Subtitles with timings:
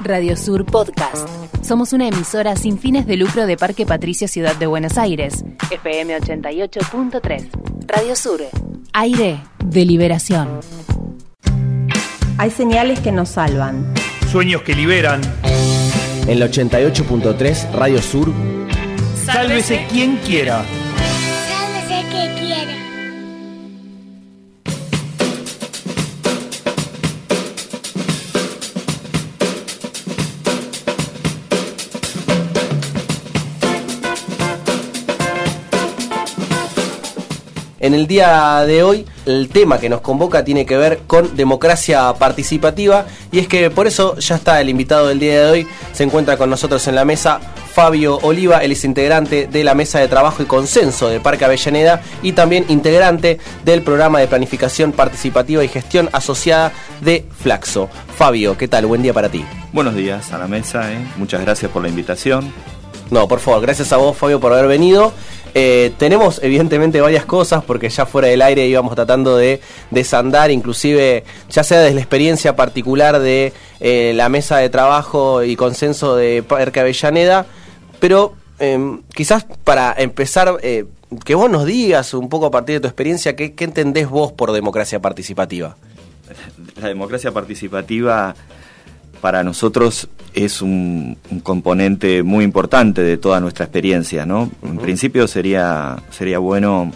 [0.00, 1.26] Radio Sur Podcast.
[1.62, 5.46] Somos una emisora sin fines de lucro de Parque Patricio Ciudad de Buenos Aires.
[5.70, 7.48] FM 88.3.
[7.86, 8.42] Radio Sur.
[8.92, 10.60] Aire de liberación.
[12.36, 13.94] Hay señales que nos salvan.
[14.30, 15.22] Sueños que liberan.
[16.26, 18.30] En el 88.3 Radio Sur.
[19.24, 20.66] Sálvese quien quiera.
[37.86, 42.12] En el día de hoy, el tema que nos convoca tiene que ver con democracia
[42.14, 45.68] participativa y es que por eso ya está el invitado del día de hoy.
[45.92, 47.38] Se encuentra con nosotros en la mesa
[47.72, 52.02] Fabio Oliva, él es integrante de la mesa de trabajo y consenso de Parque Avellaneda
[52.24, 57.88] y también integrante del programa de planificación participativa y gestión asociada de Flaxo.
[58.16, 58.86] Fabio, ¿qué tal?
[58.86, 59.44] Buen día para ti.
[59.72, 60.98] Buenos días a la mesa, ¿eh?
[61.18, 62.52] muchas gracias por la invitación.
[63.12, 65.12] No, por favor, gracias a vos, Fabio, por haber venido.
[65.58, 71.24] Eh, tenemos evidentemente varias cosas porque ya fuera del aire íbamos tratando de desandar, inclusive
[71.48, 76.42] ya sea desde la experiencia particular de eh, la mesa de trabajo y consenso de
[76.42, 77.46] Parque Avellaneda,
[78.00, 80.84] pero eh, quizás para empezar, eh,
[81.24, 84.32] que vos nos digas un poco a partir de tu experiencia, ¿qué, qué entendés vos
[84.32, 85.78] por democracia participativa?
[86.78, 88.34] La democracia participativa
[89.22, 94.50] para nosotros es un, un componente muy importante de toda nuestra experiencia, ¿no?
[94.62, 96.92] En principio sería, sería bueno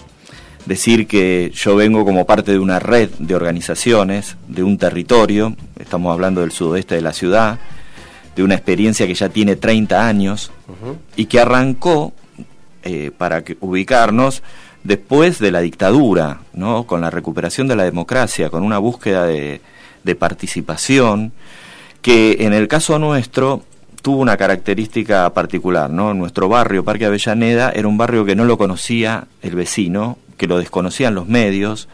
[0.66, 6.12] decir que yo vengo como parte de una red de organizaciones, de un territorio, estamos
[6.12, 7.58] hablando del sudoeste de la ciudad,
[8.36, 10.52] de una experiencia que ya tiene 30 años
[11.16, 12.12] y que arrancó,
[12.82, 14.42] eh, para que, ubicarnos,
[14.84, 16.86] después de la dictadura, ¿no?
[16.86, 19.62] con la recuperación de la democracia, con una búsqueda de,
[20.04, 21.32] de participación,
[22.02, 23.62] que en el caso nuestro
[24.02, 26.14] tuvo una característica particular, ¿no?
[26.14, 30.58] Nuestro barrio, Parque Avellaneda, era un barrio que no lo conocía el vecino, que lo
[30.58, 31.88] desconocían los medios,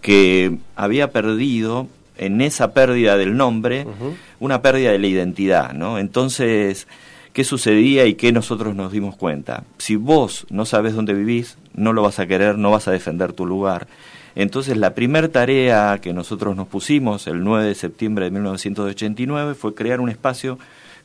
[0.00, 1.86] que había perdido
[2.16, 3.86] en esa pérdida del nombre
[4.40, 5.98] una pérdida de la identidad, ¿no?
[5.98, 6.86] Entonces,
[7.32, 9.64] ¿qué sucedía y qué nosotros nos dimos cuenta?
[9.78, 13.32] Si vos no sabes dónde vivís, no lo vas a querer, no vas a defender
[13.32, 13.86] tu lugar.
[14.34, 19.74] Entonces la primera tarea que nosotros nos pusimos el 9 de septiembre de 1989 fue
[19.74, 20.58] crear un espacio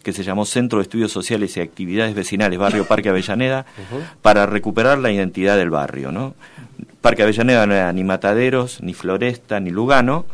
[0.04, 3.66] que se llamó Centro de Estudios Sociales y Actividades Vecinales, Barrio Parque Avellaneda,
[4.22, 6.12] para recuperar la identidad del barrio.
[6.12, 6.36] ¿no?
[7.02, 10.26] Parque Avellaneda no era ni Mataderos, ni Floresta, ni Lugano,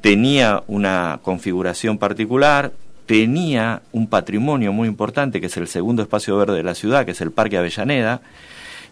[0.00, 2.72] tenía una configuración particular,
[3.06, 7.10] tenía un patrimonio muy importante, que es el segundo espacio verde de la ciudad, que
[7.10, 8.20] es el Parque Avellaneda,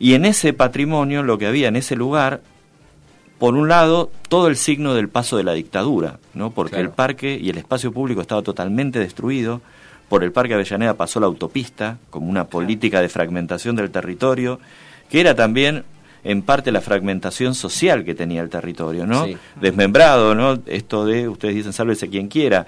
[0.01, 2.41] y en ese patrimonio lo que había en ese lugar
[3.39, 6.51] por un lado, todo el signo del paso de la dictadura, ¿no?
[6.51, 6.85] porque Claro.
[6.87, 9.61] el parque y el espacio público estaba totalmente destruido,
[10.09, 14.59] por el Parque Avellaneda pasó la autopista como una política de fragmentación del territorio,
[15.11, 15.85] que era también
[16.25, 19.27] en parte la fragmentación social que tenía el territorio, ¿no?
[19.27, 19.37] Sí.
[19.61, 20.59] Desmembrado, ¿no?
[20.67, 22.67] Esto de, ustedes dicen, sálvese quien quiera,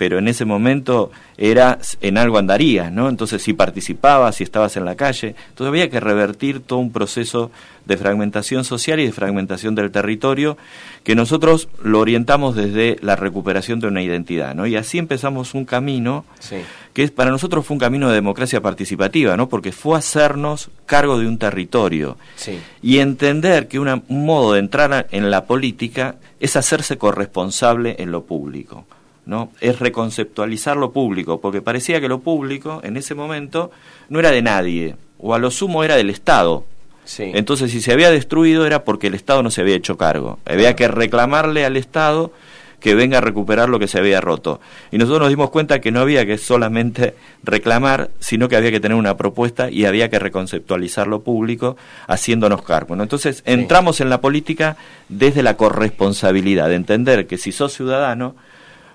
[0.00, 3.10] pero en ese momento era en algo andarías, ¿no?
[3.10, 7.50] Entonces si participabas, si estabas en la calle, entonces había que revertir todo un proceso
[7.84, 10.56] de fragmentación social y de fragmentación del territorio
[11.04, 14.66] que nosotros lo orientamos desde la recuperación de una identidad, ¿no?
[14.66, 16.56] Y así empezamos un camino Sí.
[16.94, 19.50] que es, para nosotros fue un camino de democracia participativa, ¿no?
[19.50, 22.58] Porque fue hacernos cargo de un territorio Sí.
[22.80, 28.12] y entender que una- un modo de entrar en la política es hacerse corresponsable en
[28.12, 28.86] lo público,
[29.26, 29.50] ¿no?
[29.60, 33.70] Es reconceptualizar lo público, porque parecía que lo público en ese momento
[34.08, 36.64] no era de nadie, o a lo sumo era del Estado.
[37.04, 37.30] Sí.
[37.34, 40.38] Entonces, si se había destruido era porque el Estado no se había hecho cargo.
[40.44, 42.32] Había que reclamarle al Estado
[42.80, 44.60] que venga a recuperar lo que se había roto.
[44.90, 47.14] Y nosotros nos dimos cuenta que no había que solamente
[47.44, 51.76] reclamar, sino que había que tener una propuesta y había que reconceptualizar lo público
[52.08, 52.96] haciéndonos cargo.
[52.96, 53.02] ¿no?
[53.02, 54.76] Entonces, entramos en la política
[55.08, 58.34] desde la corresponsabilidad, de entender que si sos ciudadano,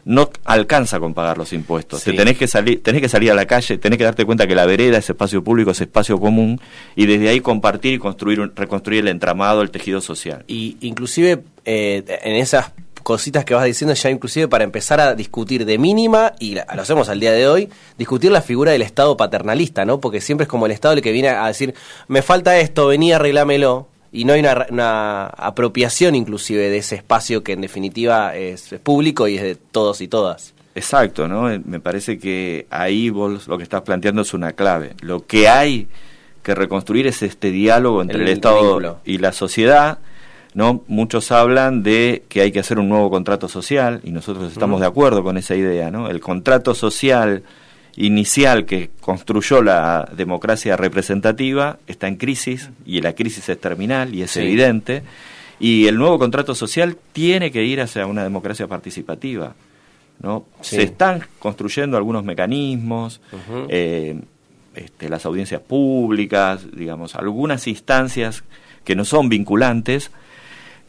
[0.05, 2.01] no alcanza con pagar los impuestos.
[2.01, 2.11] Sí.
[2.11, 4.55] Te tenés que salir, tenés que salir a la calle, tenés que darte cuenta que
[4.55, 6.61] la vereda, ese espacio público, es espacio común,
[6.95, 10.43] y desde ahí compartir y construir un- reconstruir el entramado, el tejido social.
[10.47, 12.71] Y inclusive eh, en esas
[13.01, 17.07] cositas que vas diciendo ya inclusive para empezar a discutir de mínima y lo hacemos
[17.09, 17.69] al día de hoy
[17.99, 21.11] discutir la figura del Estado paternalista no porque siempre es como el Estado el que
[21.11, 21.75] viene a decir
[22.07, 27.43] me falta esto vení arreglámelo y no hay una, una apropiación inclusive de ese espacio
[27.43, 31.49] que en definitiva es, es público y es de todos y todas Exacto, ¿no?
[31.49, 34.93] Eh, Me parece que ahí vos lo que estás planteando es una clave.
[34.99, 35.87] Lo que hay
[36.43, 38.97] que reconstruir es este diálogo entre El el, Estado vínculo.
[39.05, 39.99] y la sociedad,
[40.53, 40.83] ¿no?
[40.87, 44.85] Muchos hablan de que hay que hacer un nuevo contrato social y nosotros estamos de
[44.87, 46.09] acuerdo con esa idea, ¿no?
[46.09, 47.43] El contrato social
[47.95, 54.21] inicial que construyó la democracia representativa está en crisis y la crisis es terminal y
[54.21, 55.03] es evidente
[55.59, 59.55] y el nuevo contrato social tiene que ir hacia una democracia participativa.
[60.19, 60.45] ¿no?
[60.61, 63.21] Se están construyendo algunos mecanismos,
[63.69, 64.19] eh,
[64.73, 68.43] este, las audiencias públicas, digamos, algunas instancias
[68.83, 70.11] que no son vinculantes,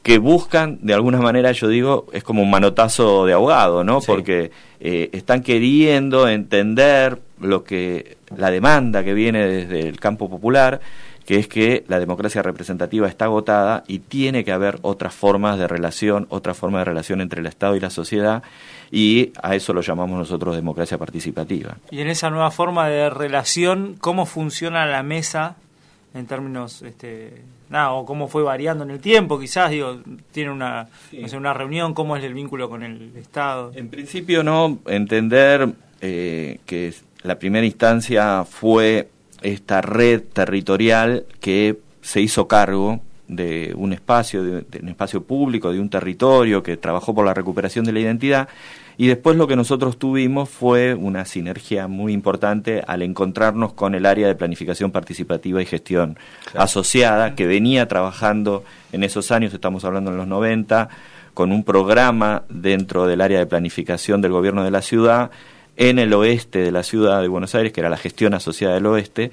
[0.07, 4.01] que buscan, de alguna manera, yo digo, es como un manotazo de ahogado, ¿no?
[4.01, 10.81] Porque eh, están queriendo entender lo que la demanda que viene desde el campo popular,
[11.25, 15.67] que es que la democracia representativa está agotada y tiene que haber otras formas de
[15.67, 18.45] relación, otra forma de relación entre el Estado y la sociedad,
[18.93, 21.79] y a eso lo llamamos nosotros democracia participativa.
[21.91, 25.57] Y en esa nueva forma de relación, ¿cómo funciona la mesa
[26.15, 30.01] en términos este, nada, o cómo fue variando en el tiempo, quizás, digo,
[30.33, 30.89] tiene una,
[31.37, 33.73] una reunión, cómo es el vínculo con el Estado.
[33.75, 35.69] En principio, no, entender
[36.01, 39.09] eh, que la primera instancia fue
[39.43, 45.81] esta red territorial que se hizo cargo de un espacio, de, un espacio público, de
[45.81, 48.49] un territorio que trabajó por la recuperación de la identidad.
[48.99, 54.07] Y después lo que nosotros tuvimos fue una sinergia muy importante al encontrarnos con el
[54.07, 56.19] área de planificación participativa y gestión
[56.55, 60.89] asociada, que venía trabajando en esos años, estamos hablando en los 90,
[61.35, 65.31] con un programa dentro del área de planificación del gobierno de la ciudad,
[65.77, 68.87] en el oeste de la ciudad de Buenos Aires, que era la gestión asociada del
[68.87, 69.33] oeste,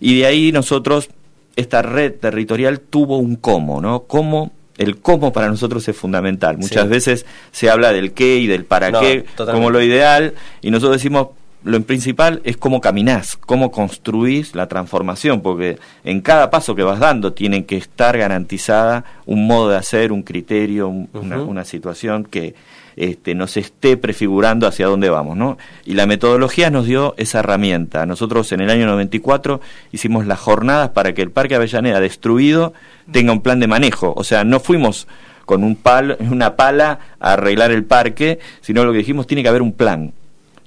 [0.00, 1.10] y de ahí nosotros,
[1.56, 4.04] esta red territorial tuvo un cómo, ¿no?
[4.04, 6.58] Cómo el cómo para nosotros es fundamental.
[6.58, 10.96] Muchas veces se habla del qué y del para qué como lo ideal y nosotros
[10.96, 11.28] decimos
[11.64, 17.00] lo principal es cómo caminás, cómo construís la transformación, porque en cada paso que vas
[17.00, 22.54] dando tiene que estar garantizada un modo de hacer, un criterio, una, una, situación que
[22.96, 25.36] este, nos esté prefigurando hacia dónde vamos.
[25.36, 25.58] ¿no?
[25.84, 28.06] Y la metodología nos dio esa herramienta.
[28.06, 29.60] Nosotros en el año 94
[29.92, 32.72] hicimos las jornadas para que el Parque Avellaneda destruido
[33.12, 34.12] tenga un plan de manejo.
[34.16, 35.06] O sea, no fuimos
[35.44, 39.48] con un palo, una pala a arreglar el parque, sino lo que dijimos tiene que
[39.48, 40.12] haber un plan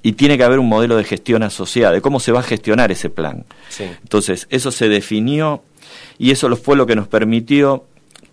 [0.02, 2.92] y tiene que haber un modelo de gestión asociada, de cómo se va a gestionar
[2.92, 3.44] ese plan.
[3.78, 5.62] Entonces, eso se definió
[6.18, 7.84] y eso fue lo que nos permitió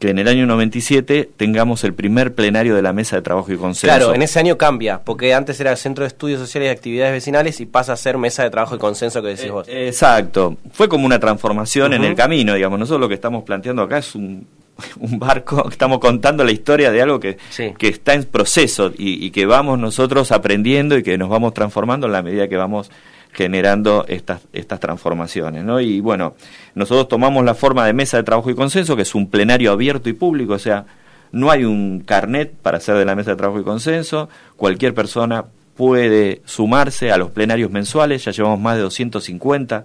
[0.06, 3.58] que en el año 97 tengamos el primer plenario de la mesa de trabajo y
[3.58, 3.88] consenso.
[3.88, 7.60] Claro, en ese año cambia, porque antes era Centro de Estudios Sociales y Actividades Vecinales
[7.60, 9.68] y pasa a ser mesa de trabajo y consenso que decís vos.
[9.68, 12.78] Eh, exacto, fue como una transformación en el camino, digamos.
[12.78, 14.46] Nosotros lo que estamos planteando acá es un,
[15.18, 17.38] barco, estamos contando la historia de algo que,
[17.76, 22.06] que está en proceso y, y que vamos nosotros aprendiendo y que nos vamos transformando
[22.06, 22.92] en la medida que vamos
[23.36, 25.64] generando estas, estas transformaciones.
[25.64, 25.82] ¿no?
[25.82, 26.36] Y bueno,
[26.74, 30.10] nosotros tomamos la forma de mesa de trabajo y consenso, que es un plenario abierto
[30.10, 30.86] y público, o sea,
[31.32, 35.46] no hay un carnet para hacer de la mesa de trabajo y consenso, cualquier persona
[35.76, 39.84] puede sumarse a los plenarios mensuales, ya llevamos más de 250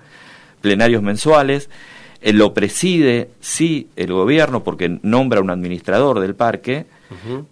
[0.60, 1.68] plenarios mensuales,
[2.22, 6.86] eh, lo preside, sí, el gobierno, porque nombra un administrador del parque,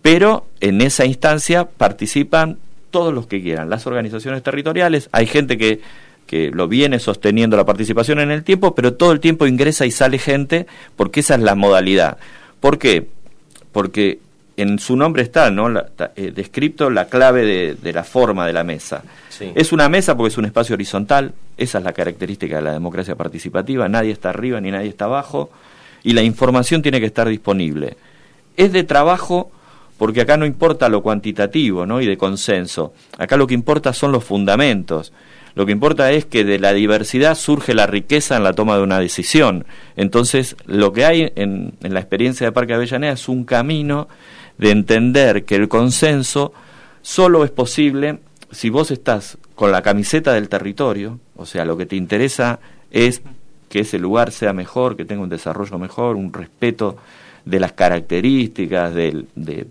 [0.02, 2.58] pero en esa instancia participan
[2.90, 5.80] todos los que quieran, las organizaciones territoriales, hay gente que,
[6.26, 9.90] que lo viene sosteniendo la participación en el tiempo, pero todo el tiempo ingresa y
[9.90, 12.18] sale gente porque esa es la modalidad.
[12.60, 13.08] ¿Por qué?
[13.72, 14.18] Porque
[14.58, 15.68] en su nombre está, ¿no?
[16.16, 19.04] Eh, descrito la clave de, la forma de la mesa.
[19.54, 23.14] Es una mesa porque es un espacio horizontal, esa es la característica de la democracia
[23.14, 25.50] participativa, nadie está arriba ni nadie está abajo,
[26.02, 27.96] y la información tiene que estar disponible.
[28.56, 29.52] Es de trabajo
[29.98, 32.00] porque acá no importa lo cuantitativo ¿no?
[32.00, 35.12] y de consenso, acá lo que importa son los fundamentos.
[35.54, 38.84] Lo que importa es que de la diversidad surge la riqueza en la toma de
[38.84, 39.66] una decisión.
[39.96, 44.06] Entonces, lo que hay en, la experiencia de Parque Avellaneda es un camino
[44.56, 46.52] de entender que el consenso
[47.02, 48.20] solo es posible
[48.52, 52.60] si vos estás con la camiseta del territorio, o sea, lo que te interesa
[52.92, 53.20] es
[53.68, 56.96] que ese lugar sea mejor, que tenga un desarrollo mejor, un respeto
[57.44, 59.66] de las características, de, de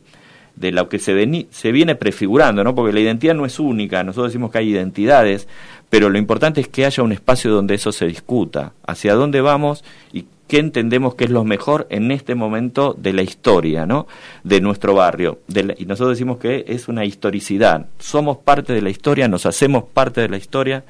[0.60, 2.74] lo que se, se viene prefigurando, ¿no?
[2.76, 5.48] porque la identidad no es única, nosotros decimos que hay identidades,
[5.90, 9.84] pero lo importante es que haya un espacio donde eso se discuta, hacia dónde vamos
[10.12, 14.08] y qué entendemos que es lo mejor en este momento de la historia, ¿no?
[14.44, 15.40] de nuestro barrio.
[15.48, 20.22] y nosotros decimos que es una historicidad, somos parte de la historia, nos hacemos parte
[20.22, 20.84] de la historia,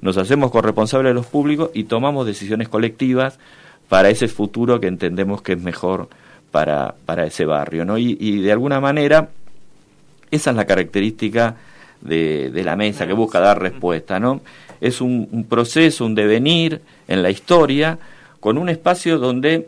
[0.00, 3.38] nos hacemos corresponsables de los públicos y tomamos decisiones colectivas
[3.88, 6.08] para ese futuro que entendemos que es mejor
[6.54, 7.84] para, para ese barrio.
[7.84, 7.98] ¿no?
[7.98, 9.28] Y, de alguna manera,
[10.30, 11.56] esa es la característica
[12.00, 14.20] de, de la mesa que busca dar respuesta.
[14.20, 14.40] ¿no?
[14.80, 17.98] Es un, proceso, un devenir en la historia,
[18.38, 19.66] con un espacio donde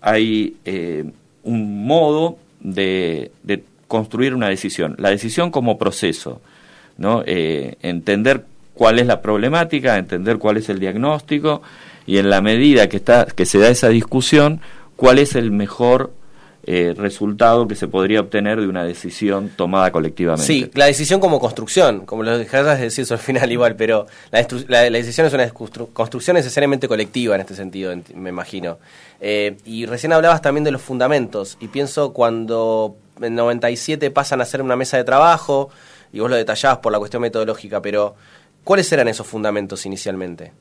[0.00, 1.04] hay eh,
[1.44, 3.30] un modo de,
[3.86, 4.96] construir una decisión.
[4.98, 6.40] La decisión como proceso,
[6.98, 7.22] ¿no?
[7.26, 11.62] Eh, entender cuál es la problemática, entender cuál es el diagnóstico
[12.08, 14.60] y en la medida que, está, que se da esa discusión,
[14.96, 16.10] cuál es el mejor
[16.66, 20.46] eh, resultado que se podría obtener de una decisión tomada colectivamente.
[20.46, 24.80] Sí, la decisión como construcción, como lo dejarás de decir al final igual, pero la,
[24.82, 28.78] decisión es una construcción necesariamente colectiva en este sentido, me imagino.
[29.20, 34.44] Eh, y recién hablabas también de los fundamentos, y pienso cuando en 97 pasan a
[34.44, 35.70] ser una mesa de trabajo,
[36.12, 38.14] y vos lo detallabas por la cuestión metodológica, pero
[38.62, 40.52] ¿cuáles eran esos fundamentos inicialmente?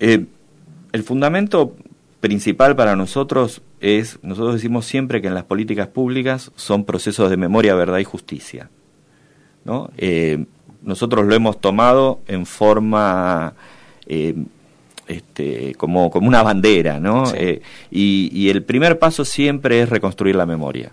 [0.00, 0.24] Eh,
[0.92, 1.74] el fundamento
[2.22, 7.36] principal para nosotros es, nosotros decimos siempre que en las políticas públicas son procesos de
[7.36, 8.70] memoria, verdad y justicia.
[9.64, 9.90] ¿no?
[9.98, 10.44] Eh,
[10.82, 13.54] nosotros lo hemos tomado en forma
[14.06, 14.36] eh,
[15.08, 17.24] este, como, como una bandera, ¿no?
[17.34, 17.60] Eh,
[17.90, 20.92] y, el primer paso siempre es reconstruir la memoria.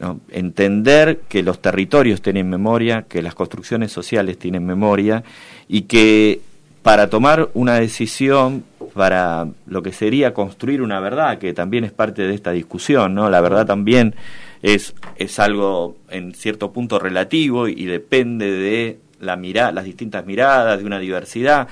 [0.00, 0.20] ¿no?
[0.30, 5.22] Entender que los territorios tienen memoria, que las construcciones sociales tienen memoria
[5.68, 6.40] y que
[6.86, 8.62] para tomar una decisión
[8.94, 13.28] para lo que sería construir una verdad, que también es parte de esta discusión, ¿no?
[13.28, 14.14] La verdad también
[14.62, 20.78] es, es algo en cierto punto relativo y depende de la mirada, las distintas miradas,
[20.78, 21.66] de una diversidad,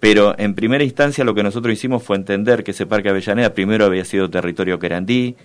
[0.00, 3.84] pero en primera instancia lo que nosotros hicimos fue entender que ese Parque Avellaneda primero
[3.84, 5.36] había sido territorio querandí,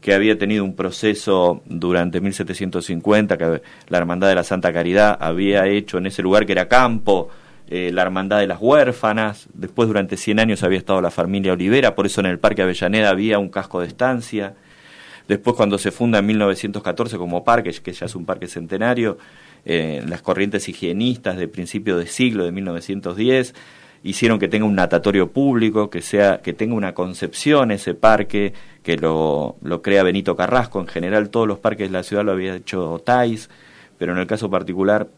[0.00, 5.66] que había tenido un proceso durante 1750, que la Hermandad de la Santa Caridad había
[5.66, 7.28] hecho en ese lugar que era campo,
[7.68, 11.94] eh, la Hermandad de las Huérfanas, después durante 100 años había estado la familia Olivera,
[11.94, 14.54] por eso en el Parque Avellaneda había un casco de estancia.
[15.28, 19.16] Después cuando se funda en 1914 como parque, que ya es un parque centenario,
[19.64, 23.54] eh, las corrientes higienistas de principio de siglo de 1910
[24.02, 28.52] hicieron que tenga un natatorio público, que sea que tenga una concepción ese parque,
[28.82, 32.32] que lo, lo crea Benito Carrasco, en general todos los parques de la ciudad lo
[32.32, 33.48] había hecho Tais
[33.98, 35.08] pero en el caso particular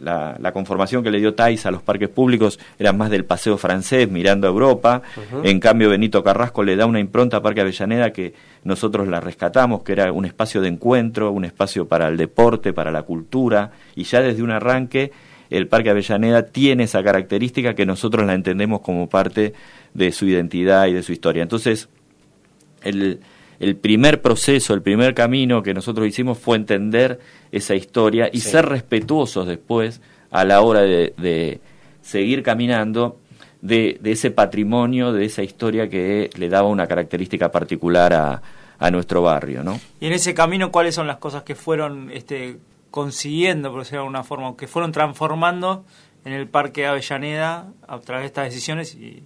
[0.00, 4.10] la, conformación que le dio Tais a los parques públicos era más del paseo francés
[4.10, 5.02] mirando a Europa,
[5.42, 9.82] en cambio Benito Carrasco le da una impronta a Parque Avellaneda que nosotros la rescatamos,
[9.82, 14.04] que era un espacio de encuentro, un espacio para el deporte, para la cultura, y
[14.04, 15.12] ya desde un arranque
[15.50, 19.54] el Parque Avellaneda tiene esa característica que nosotros la entendemos como parte
[19.94, 21.42] de su identidad y de su historia.
[21.42, 21.88] Entonces,
[22.82, 23.20] el,
[23.58, 27.20] el primer proceso, el primer camino que nosotros hicimos fue entender
[27.52, 31.60] esa historia y ser respetuosos después a la hora de,
[32.02, 33.18] seguir caminando
[33.62, 38.42] de, ese patrimonio, de esa historia que le daba una característica particular a,
[38.78, 39.62] a, nuestro barrio.
[39.62, 39.80] ¿no?
[40.00, 42.58] Y en ese camino, ¿cuáles son las cosas que fueron este,
[42.90, 45.84] consiguiendo, por decirlo de alguna forma, que fueron transformando
[46.24, 49.22] en el Parque Avellaneda a través de estas decisiones y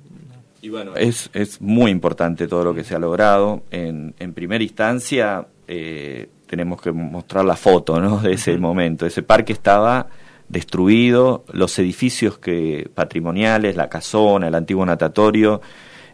[0.63, 3.63] y bueno, es, es muy importante todo lo que se ha logrado.
[3.71, 8.19] En, en primera instancia, eh, tenemos que mostrar la foto ¿no?
[8.19, 9.07] de ese momento.
[9.07, 10.09] Ese parque estaba
[10.49, 15.61] destruido, los edificios que patrimoniales, la casona, el antiguo natatorio,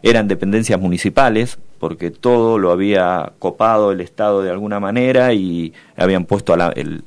[0.03, 6.25] eran dependencias municipales, porque todo lo había copado el Estado de alguna manera y habían
[6.25, 7.03] puesto el,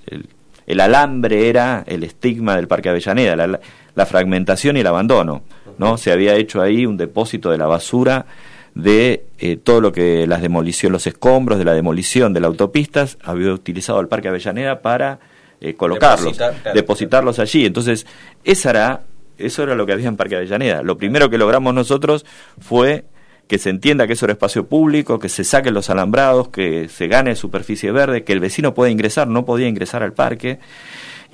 [0.66, 3.60] el, alambre, era el estigma del Parque Avellaneda, la,
[3.94, 5.42] la fragmentación y el abandono.
[5.78, 5.98] ¿no?
[5.98, 8.26] Se había hecho ahí un depósito de la basura
[8.74, 13.18] de eh, todo lo que las demolición, los escombros de la demolición de las autopistas,
[13.22, 15.18] había utilizado el Parque Avellaneda para
[15.60, 16.38] eh, colocarlos,
[16.74, 17.66] depositarlos allí.
[17.66, 18.06] Entonces,
[18.44, 19.00] esa era,
[19.38, 20.82] eso era lo que había en Parque Avellaneda.
[20.82, 22.24] Lo primero que logramos nosotros
[22.58, 23.04] fue
[23.50, 27.08] que se entienda que eso era espacio público, que se saquen los alambrados, que se
[27.08, 30.60] gane superficie verde, que el vecino pueda ingresar, no podía ingresar al parque,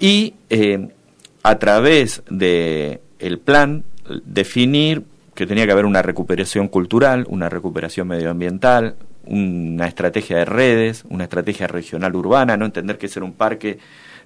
[0.01, 0.89] y eh,
[1.47, 3.85] a través de el plan
[4.25, 5.05] definir
[5.37, 11.23] que tenía que haber una recuperación cultural, una recuperación medioambiental, una estrategia de redes, una
[11.23, 13.79] estrategia regional urbana, no entender que ese era un parque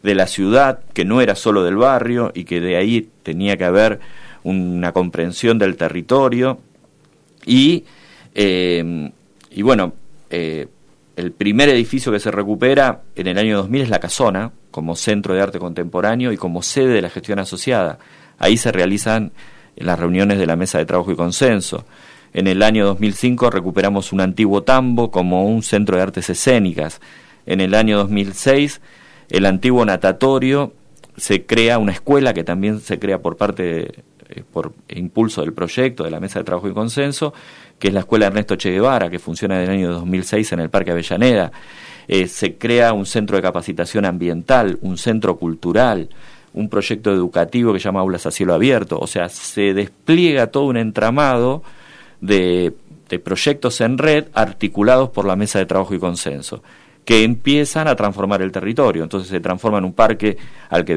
[0.03, 3.65] de la ciudad, que no era solo del barrio y que de ahí tenía que
[3.65, 4.01] haber
[4.43, 6.59] una comprensión del territorio.
[7.45, 7.85] Y,
[8.35, 9.13] eh,
[9.51, 9.93] y bueno,
[10.31, 10.69] eh,
[11.21, 15.35] el primer edificio que se recupera en el año 2000 es la Casona, como centro
[15.35, 17.99] de arte contemporáneo y como sede de la gestión asociada.
[18.39, 19.33] Ahí se realizan
[19.77, 21.85] las reuniones de la mesa de trabajo y consenso.
[22.33, 27.01] En el año 2005 recuperamos un antiguo tambo como un centro de artes escénicas.
[27.45, 28.81] En el año 2006
[29.29, 30.73] el antiguo natatorio
[31.17, 36.05] se crea una escuela que también se crea por parte eh, por impulso del proyecto
[36.05, 37.35] de la mesa de trabajo y consenso,
[37.81, 40.71] que es la escuela Ernesto Che Guevara, que funciona desde el año 2006 en el
[40.71, 41.51] Parque Avellaneda.
[42.07, 46.11] Eh, se crea un centro de capacitación ambiental, un centro cultural,
[46.53, 48.99] un proyecto educativo que llama Aulas a Cielo Abierto.
[49.01, 51.63] O sea, se despliega todo un entramado
[52.21, 52.73] de
[53.25, 56.63] proyectos en red articulados por la mesa de trabajo y consenso
[57.05, 59.03] que empiezan a transformar el territorio.
[59.03, 60.37] Entonces se transforma en un parque
[60.69, 60.93] al que,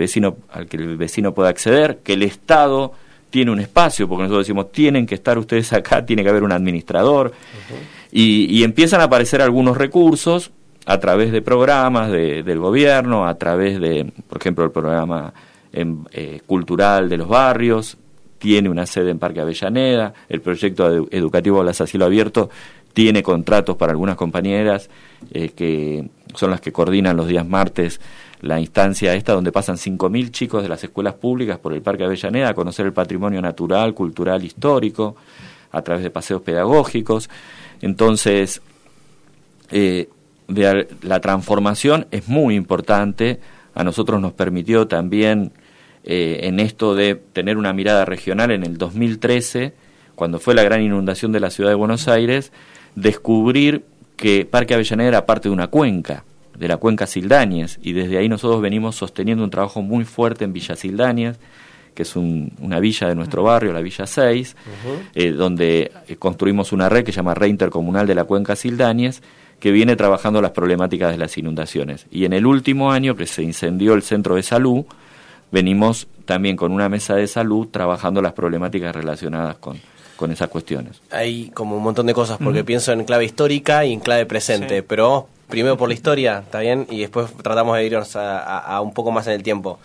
[0.51, 2.93] al que el vecino pueda acceder, que el Estado
[3.33, 6.51] tiene un espacio, porque nosotros decimos, tienen que estar ustedes acá, tiene que haber un
[6.51, 7.33] administrador,
[8.11, 10.51] y, y, empiezan a aparecer algunos recursos
[10.85, 15.33] a través de programas de, del gobierno, a través de, por ejemplo, el programa
[15.71, 17.97] eh, cultural de los barrios,
[18.37, 22.51] tiene una sede en Parque Avellaneda, el proyecto educativo Las Asilo Abierto
[22.93, 24.91] tiene contratos para algunas compañeras
[25.31, 27.99] eh, que son las que coordinan los días martes
[28.43, 32.49] la instancia esta donde pasan 5.000 chicos de las escuelas públicas por el Parque Avellaneda
[32.49, 35.15] a conocer el patrimonio natural, cultural, histórico,
[35.71, 37.29] a través de paseos pedagógicos.
[37.81, 38.61] Entonces,
[39.71, 40.09] eh,
[40.47, 43.39] la transformación es muy importante.
[43.75, 45.53] A nosotros nos permitió también
[46.03, 49.73] eh, en esto de tener una mirada regional en el 2013,
[50.15, 52.51] cuando fue la gran inundación de la ciudad de Buenos Aires,
[52.95, 53.85] descubrir
[54.17, 56.25] que Parque Avellaneda era parte de una cuenca,
[56.57, 60.53] de la cuenca Sildañez, y desde ahí nosotros venimos sosteniendo un trabajo muy fuerte en
[60.53, 61.37] Villa Sildañez,
[61.93, 64.55] que es una villa de nuestro barrio, la Villa 6,
[65.13, 69.21] eh, donde eh, construimos una red que se llama Red Intercomunal de la Cuenca Sildañez,
[69.59, 72.07] que viene trabajando las problemáticas de las inundaciones.
[72.11, 74.85] Y en el último año que se incendió el centro de salud,
[75.51, 79.79] venimos también con una mesa de salud trabajando las problemáticas relacionadas con,
[80.15, 81.01] con esas cuestiones.
[81.11, 84.83] Hay como un montón de cosas, porque pienso en clave histórica y en clave presente,
[84.83, 86.87] pero primero por la historia, ¿está bien?
[86.89, 89.77] Y después tratamos de irnos a, un poco más en el tiempo.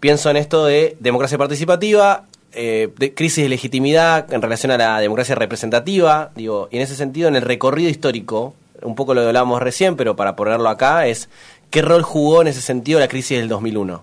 [0.00, 4.98] Pienso en esto de democracia participativa, eh, de crisis de legitimidad en relación a la
[4.98, 9.60] democracia representativa, digo, y en ese sentido, en el recorrido histórico, un poco lo hablábamos
[9.60, 11.28] recién, pero para ponerlo acá, es
[11.68, 14.02] ¿qué rol jugó en ese sentido la crisis del 2001?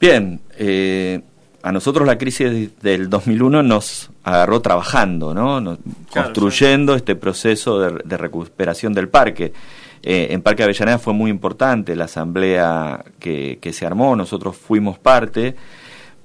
[0.00, 1.20] Bien, eh,
[1.62, 5.78] a nosotros la crisis del 2001 nos agarró trabajando, ¿no?
[6.12, 9.52] construyendo este proceso de, recuperación del parque.
[10.02, 15.56] Eh, en Parque Avellaneda fue muy importante la asamblea que, se armó, nosotros fuimos parte,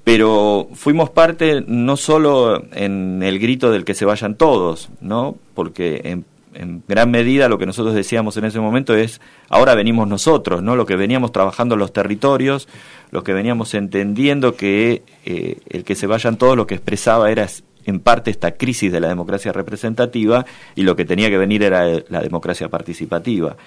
[0.03, 5.35] pero fuimos parte no solo en el grito del que se vayan todos, ¿no?
[5.55, 10.07] Porque en en gran medida lo que nosotros decíamos en ese momento es, ahora venimos
[10.07, 10.75] nosotros, ¿no?
[10.75, 12.67] Lo que veníamos trabajando en los territorios,
[13.11, 17.47] lo que veníamos entendiendo que eh, el que se vayan todos lo que expresaba era
[17.85, 21.85] en parte esta crisis de la democracia representativa y lo que tenía que venir era
[22.09, 23.57] la democracia participativa.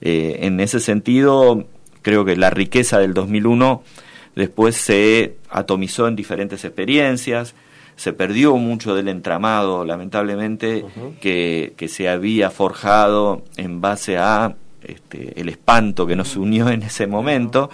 [0.00, 1.66] Eh, en ese sentido,
[2.02, 3.82] creo que la riqueza del 2001
[4.36, 7.54] después se atomizó en diferentes experiencias,
[7.96, 10.84] se perdió mucho del entramado, lamentablemente,
[11.20, 16.82] que, que, se había forjado en base a este, el espanto que nos unió en
[16.82, 17.70] ese momento,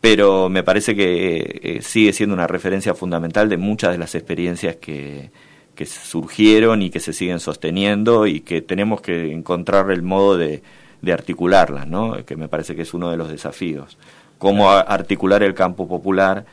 [0.00, 4.76] pero me parece que eh, sigue siendo una referencia fundamental de muchas de las experiencias
[4.76, 5.30] que,
[5.74, 10.62] que surgieron y que se siguen sosteniendo y que tenemos que encontrar el modo de,
[11.00, 12.24] de articularlas, ¿no?
[12.24, 13.98] que me parece que es uno de los desafíos.
[14.38, 16.44] Cómo articular el campo popular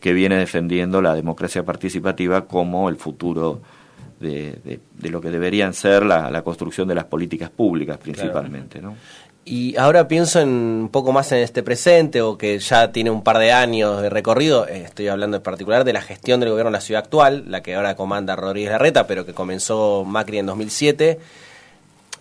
[0.00, 3.60] que viene defendiendo la democracia participativa como el futuro
[4.20, 8.80] de, de, lo que deberían ser la, la, construcción de las políticas públicas principalmente.
[8.80, 8.96] ¿no?
[9.50, 13.22] Y ahora pienso en un poco más en este presente o que ya tiene un
[13.22, 16.70] par de años de recorrido, eh, estoy hablando en particular de la gestión del gobierno
[16.70, 20.44] de la ciudad actual, la que ahora comanda Rodríguez Larreta, pero que comenzó Macri en
[20.44, 21.18] 2007.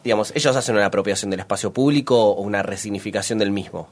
[0.06, 3.90] Digamos, ellos hacen una apropiación del espacio público o una resignificación del mismo.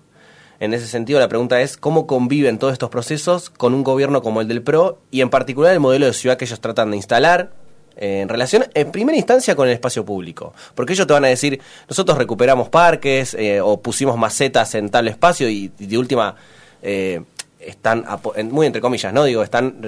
[0.59, 4.41] En ese sentido, la pregunta es cómo conviven todos estos procesos con un gobierno como
[4.41, 7.51] el del PRO y en particular el modelo de ciudad que ellos tratan de instalar
[7.97, 10.53] eh, en relación, en primera instancia, con el espacio público.
[10.73, 15.07] Porque ellos te van a decir, nosotros recuperamos parques eh, o pusimos macetas en tal
[15.07, 16.35] espacio y, de última...
[16.81, 17.21] Eh,
[17.65, 18.05] están,
[18.51, 19.23] muy entre comillas, ¿no?
[19.23, 19.81] Digo, están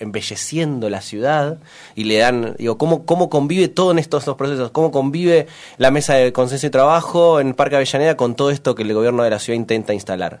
[0.00, 1.58] embelleciendo la ciudad
[1.94, 4.70] y le dan, digo, ¿cómo, cómo convive todo en estos dos procesos?
[4.70, 5.46] ¿Cómo convive
[5.78, 9.22] la mesa de consenso y trabajo en Parque Avellaneda con todo esto que el gobierno
[9.22, 10.40] de la ciudad intenta instalar?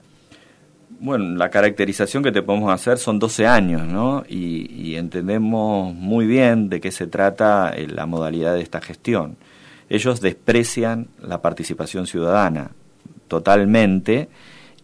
[1.00, 4.24] Bueno, la caracterización que te podemos hacer son 12 años, ¿no?
[4.28, 9.36] Y, entendemos muy bien de qué se trata eh, la modalidad de esta gestión.
[9.88, 12.70] Ellos desprecian la participación ciudadana
[13.28, 14.28] totalmente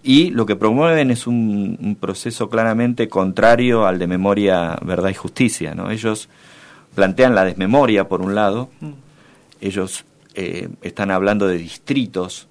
[0.02, 5.74] y lo que promueven es un, proceso claramente contrario al de memoria, verdad y justicia.
[5.74, 5.90] ¿no?
[5.90, 6.28] Ellos
[6.94, 8.90] plantean la desmemoria, por un lado, mm.
[9.60, 12.48] ellos eh, están hablando de distritos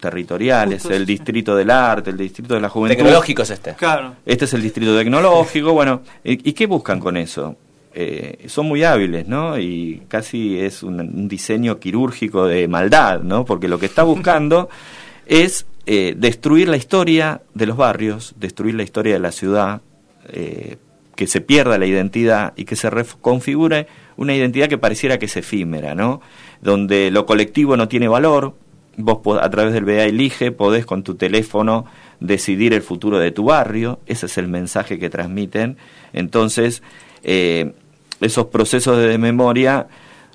[0.00, 2.96] territoriales, el distrito del arte, el distrito de la juventud.
[2.96, 3.74] Tecnológico es este.
[3.74, 4.16] Claro.
[4.24, 7.56] Este es el distrito tecnológico, bueno, ¿y, qué buscan con eso?
[7.92, 9.58] Eh, son muy hábiles, ¿no?
[9.58, 13.44] Y casi es un, un, diseño quirúrgico de maldad, ¿no?
[13.44, 14.70] Porque lo que está buscando
[15.26, 19.80] es eh, destruir la historia de los barrios, destruir la historia de la ciudad,
[20.28, 20.76] eh,
[21.16, 25.36] que se pierda la identidad y que se reconfigure una identidad que pareciera que es
[25.36, 26.20] efímera, ¿no?
[26.62, 28.54] Donde lo colectivo no tiene valor,
[28.98, 31.86] vos a través del BA Elige podés con tu teléfono
[32.20, 35.76] decidir el futuro de tu barrio, ese es el mensaje que transmiten.
[36.12, 36.84] Entonces,
[37.24, 37.72] eh,
[38.20, 39.88] esos procesos de memoria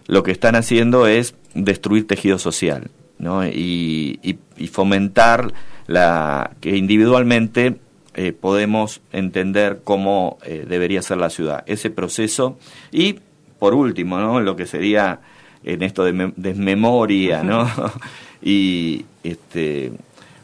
[0.06, 2.90] lo que están haciendo es destruir tejido social
[3.20, 3.46] ¿no?
[3.46, 4.40] y,
[4.72, 5.54] fomentar
[5.88, 7.78] la que individualmente
[8.16, 11.64] eh, podemos entender cómo eh, debería ser la ciudad.
[11.66, 12.58] Ese proceso
[12.92, 13.20] y,
[13.60, 14.40] por último, ¿no?
[14.42, 15.20] lo que sería
[15.64, 17.70] en esto de desmemoria, ¿no?
[18.42, 19.92] y este,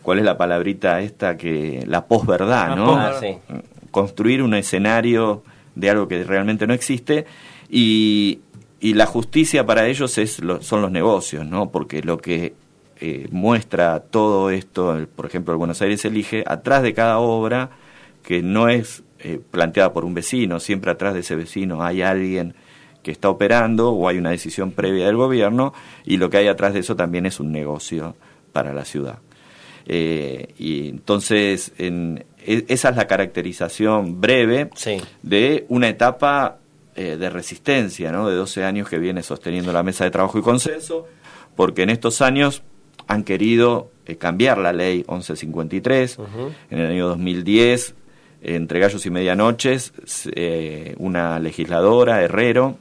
[0.02, 2.96] ¿cuál es la palabrita esta que la posverdad, ¿no?
[2.96, 3.14] Ah,
[3.92, 5.44] Construir un escenario
[5.76, 7.26] de algo que realmente no existe
[7.70, 8.40] y,
[8.82, 11.70] y la justicia para ellos es son los negocios, ¿no?
[11.70, 12.56] Porque lo que
[13.00, 17.70] eh, muestra todo esto, por ejemplo, el Buenos Aires elige, atrás de cada obra,
[18.24, 22.56] que no es eh, planteada por un vecino, siempre atrás de ese vecino hay alguien
[23.04, 26.74] que está operando o hay una decisión previa del gobierno y lo que hay atrás
[26.74, 28.16] de eso también es un negocio
[28.52, 29.20] para la ciudad.
[29.86, 34.70] Eh, y entonces en, e, esa es la caracterización breve
[35.22, 36.61] de una etapa
[36.96, 38.28] eh, de resistencia, ¿no?
[38.28, 41.08] de 12 años que viene sosteniendo la mesa de trabajo y consenso,
[41.56, 42.64] porque en estos años
[43.08, 46.18] han querido eh, cambiar la ley 1153.
[46.70, 47.96] En el año 2010,
[48.44, 49.94] entre gallos y medianoches,
[50.98, 52.78] una legisladora, Herrero,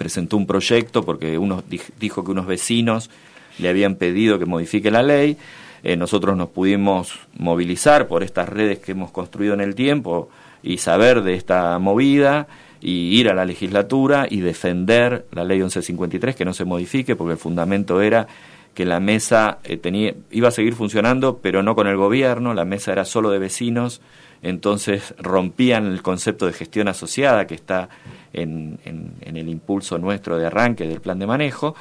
[0.00, 1.62] presentó un proyecto porque uno
[1.98, 3.10] dijo que unos vecinos
[3.58, 5.36] le habían pedido que modifique la ley.
[5.82, 10.30] Eh, nosotros nos pudimos movilizar por estas redes que hemos construido en el tiempo
[10.62, 12.48] y saber de esta movida
[12.80, 17.32] y ir a la legislatura y defender la ley 1153 que no se modifique porque
[17.32, 18.26] el fundamento era
[18.74, 22.64] que la mesa eh, tenía, iba a seguir funcionando pero no con el gobierno, la
[22.64, 24.00] mesa era solo de vecinos,
[24.42, 27.88] entonces rompían el concepto de gestión asociada que está
[28.32, 31.74] en, en, el impulso nuestro de arranque del plan de manejo.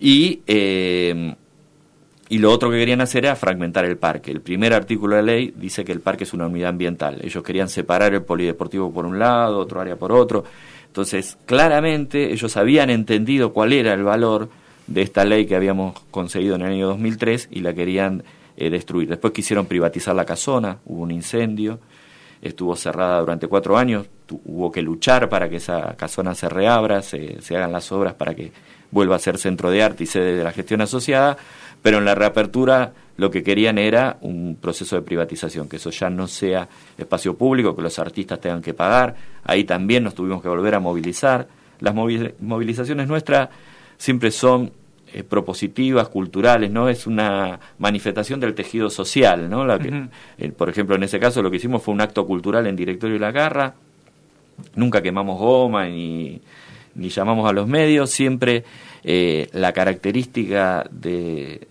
[0.00, 1.34] Y, eh,
[2.30, 4.30] y lo otro que querían hacer era fragmentar el parque.
[4.30, 7.18] El primer artículo de la ley dice que el parque es una unidad ambiental.
[7.22, 10.44] Ellos querían separar el polideportivo por un lado, otro área por otro.
[10.86, 14.48] Entonces, claramente ellos habían entendido cuál era el valor
[14.86, 18.22] de esta ley que habíamos conseguido en el año 2003 y la querían
[18.56, 19.08] eh, destruir.
[19.08, 21.80] Después quisieron privatizar la casona, hubo un incendio,
[22.42, 24.06] estuvo cerrada durante cuatro años,
[24.44, 28.52] hubo que luchar para que esa casona se reabra, se, hagan las obras para que
[28.90, 31.36] vuelva a ser centro de arte y sede de la gestión asociada,
[31.82, 36.08] pero en la reapertura lo que querían era un proceso de privatización, que eso ya
[36.08, 40.48] no sea espacio público, que los artistas tengan que pagar, ahí también nos tuvimos que
[40.48, 41.46] volver a movilizar.
[41.80, 43.48] Las movilizaciones nuestras
[43.98, 44.72] siempre son
[45.12, 46.88] eh, propositivas, culturales, ¿no?
[46.88, 49.64] Es una manifestación del tejido social, ¿no?
[49.64, 52.66] La que, eh, por ejemplo, en ese caso lo que hicimos fue un acto cultural
[52.66, 53.74] en Directorio de la Garra,
[54.76, 56.40] nunca quemamos goma ni,
[56.94, 58.64] ni llamamos a los medios, siempre
[59.04, 61.68] eh, la característica de,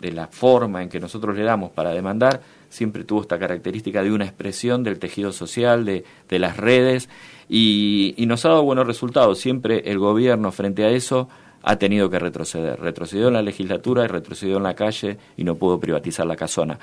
[0.00, 2.40] de la forma en que nosotros le damos para demandar
[2.72, 7.10] siempre tuvo esta característica de una expresión del tejido social, de, de las redes,
[7.48, 9.38] y, y, nos ha dado buenos resultados.
[9.38, 11.28] Siempre el gobierno frente a eso
[11.62, 12.80] ha tenido que retroceder.
[12.80, 16.78] Retrocedió en la legislatura y retrocedió en la calle y no pudo privatizar la casona.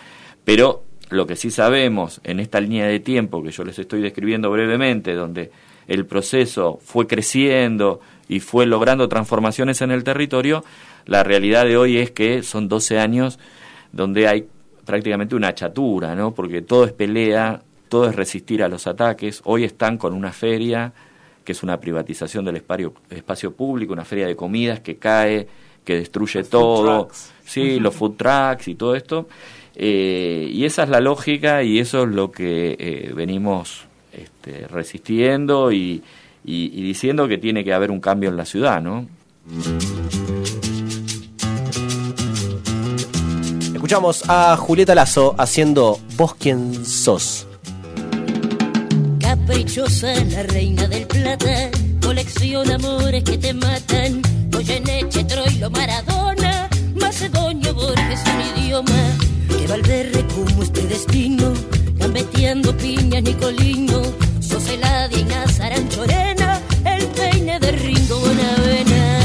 [0.45, 4.51] Pero lo que sí sabemos en esta línea de tiempo que yo les estoy describiendo
[4.51, 5.51] brevemente, donde
[5.89, 7.99] el proceso fue creciendo
[8.29, 10.63] y fue logrando transformaciones en el territorio,
[11.05, 13.39] la realidad de hoy es que son 12 años
[13.91, 14.47] donde hay
[14.85, 16.33] prácticamente una chatura, ¿no?
[16.33, 19.41] Porque todo es pelea, todo es resistir a los ataques.
[19.45, 20.93] Hoy están con una feria
[21.43, 25.47] que es una privatización del espacio, espacio público, una feria de comidas que cae,
[25.83, 27.09] que destruye todo,
[27.43, 29.27] sí, los food trucks y todo esto.
[29.73, 33.88] Eh, y esa es la lógica y eso es lo que eh, venimos
[34.23, 36.03] este, resistiendo y,
[36.43, 39.07] diciendo que tiene que haber un cambio en la ciudad, ¿no?
[43.73, 47.47] Escuchamos a Julieta Lazo haciendo Vos quién sos
[49.49, 51.69] caprichosa, la reina del plata,
[52.01, 54.21] colecciona amores que te matan.
[54.51, 59.01] Goyeneche, Troilo, Maradona, Macedonio, Borges, un idioma.
[59.47, 61.53] Que Valverde como este destino,
[62.09, 64.01] gambeteando piñas, Nicolino,
[64.39, 69.19] sos y Nazaran Chorena, el peine de Ringo Bonavena.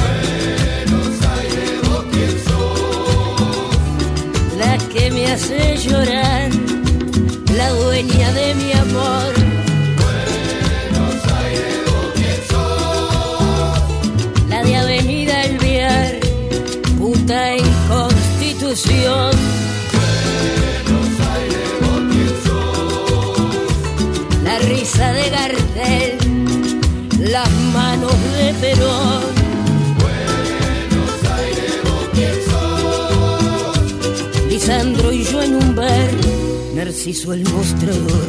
[0.85, 3.77] Buenos Aires, vos quién sos.
[4.59, 6.51] La que me hace llorar,
[7.57, 8.84] la dueña de mi amor
[28.65, 29.23] Perón.
[34.49, 36.11] Lisandro y yo en un bar,
[36.75, 38.27] Narciso el mostrador.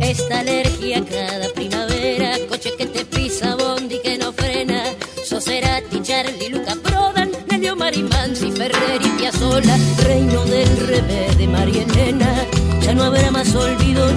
[0.00, 4.84] Esta alergia cada primavera, coche que te pisa, bondi que no frena,
[5.28, 9.76] Soserati, Charlie, Luca Prodan, Nelio Marimansi, Ferrer y Piazzolla,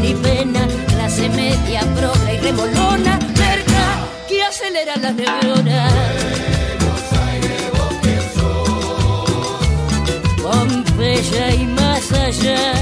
[0.01, 3.85] ni pena, clase media, progra y remolona, merca
[4.27, 5.93] que acelera las neuronas.
[10.41, 12.73] Pompeya y más allá,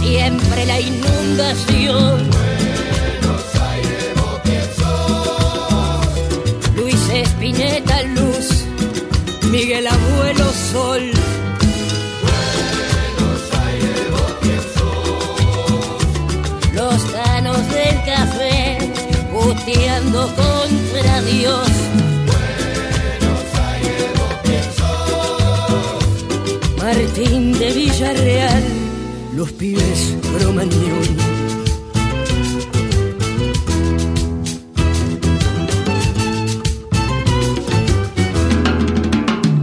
[0.00, 2.53] siempre la inundación.
[19.74, 21.68] Puteando contra Dios.
[26.78, 28.64] Martín de Villarreal,
[29.34, 31.34] los pibes bromañón.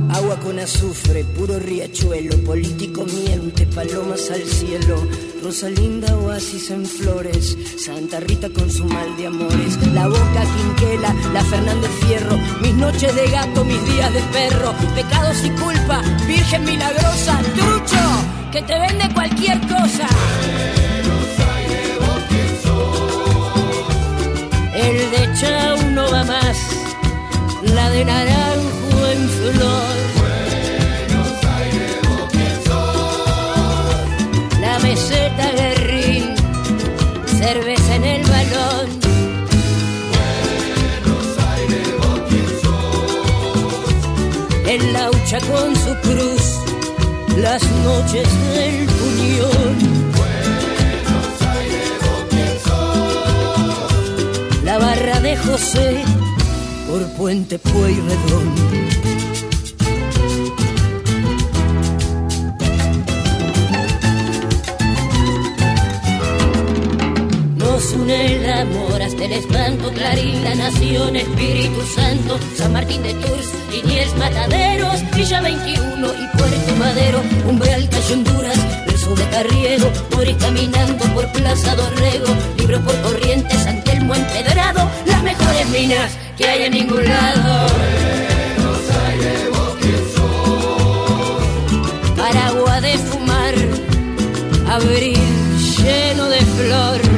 [0.10, 4.96] Agua con azufre, puro riachuelo, político miente, palomas al cielo,
[5.44, 11.44] Rosalinda oasis en flores, Santa Rita con su mal de amores, la boca quinquela, la
[11.44, 17.40] Fernández Fierro, mis noches de gato, mis días de perro, pecados y culpa, Virgen milagrosa,
[17.56, 18.04] trucho,
[18.52, 19.01] que te vende
[45.32, 46.60] Con su cruz,
[47.38, 49.78] las noches del puñón.
[54.66, 56.04] La barra de José
[56.86, 59.01] por Puente Pueyrredón.
[67.92, 73.14] Nos une el amor hasta el espanto, Clarín, la nación, Espíritu Santo, San Martín de
[73.16, 80.38] Tours, Liniers, Mataderos, Villa 21 y Puerto Madero, Umbral, Calle Honduras, verso de Carriero, Morir
[80.38, 82.28] caminando por Plaza Dorrego,
[82.58, 87.68] Libro por Corrientes, San Telmo empedrado, las mejores minas que hay en ningún lado.
[92.16, 93.54] Paragua de fumar,
[94.70, 95.20] abril
[95.78, 97.11] lleno de flor.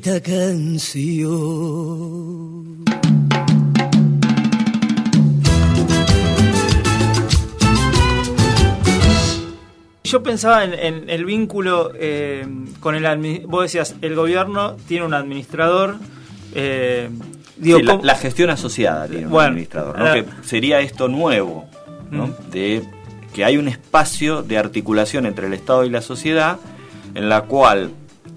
[0.00, 1.90] Bendita canción.
[10.02, 12.44] Yo pensaba en, en el vínculo eh,
[12.80, 15.96] con el vos decías el gobierno tiene un administrador
[16.54, 17.08] eh,
[17.56, 20.06] digo, Sí, la, ¿cómo- la gestión asociada tiene un Bueno, administrador, ¿no?
[20.06, 20.14] ah.
[20.14, 21.66] que sería esto nuevo,
[22.10, 22.26] ¿no?
[22.28, 22.50] Mm.
[22.50, 22.82] de
[23.32, 26.58] que hay un espacio de articulación entre el Estado y la sociedad
[27.14, 27.92] en la cual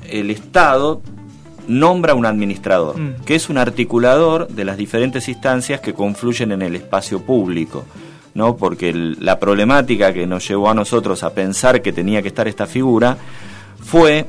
[0.08, 1.02] el Estado
[1.68, 3.16] nombra un administrador, Mm.
[3.26, 7.86] que es un articulador de las diferentes instancias que confluyen en el espacio público.
[8.36, 8.58] ¿no?
[8.58, 12.48] Porque el- la problemática que nos llevó a nosotros a pensar que tenía que estar
[12.48, 13.16] esta figura
[13.80, 14.26] fue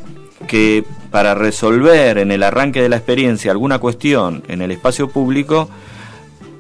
[0.47, 5.71] que para resolver en el arranque de la experiencia alguna cuestión en el espacio público,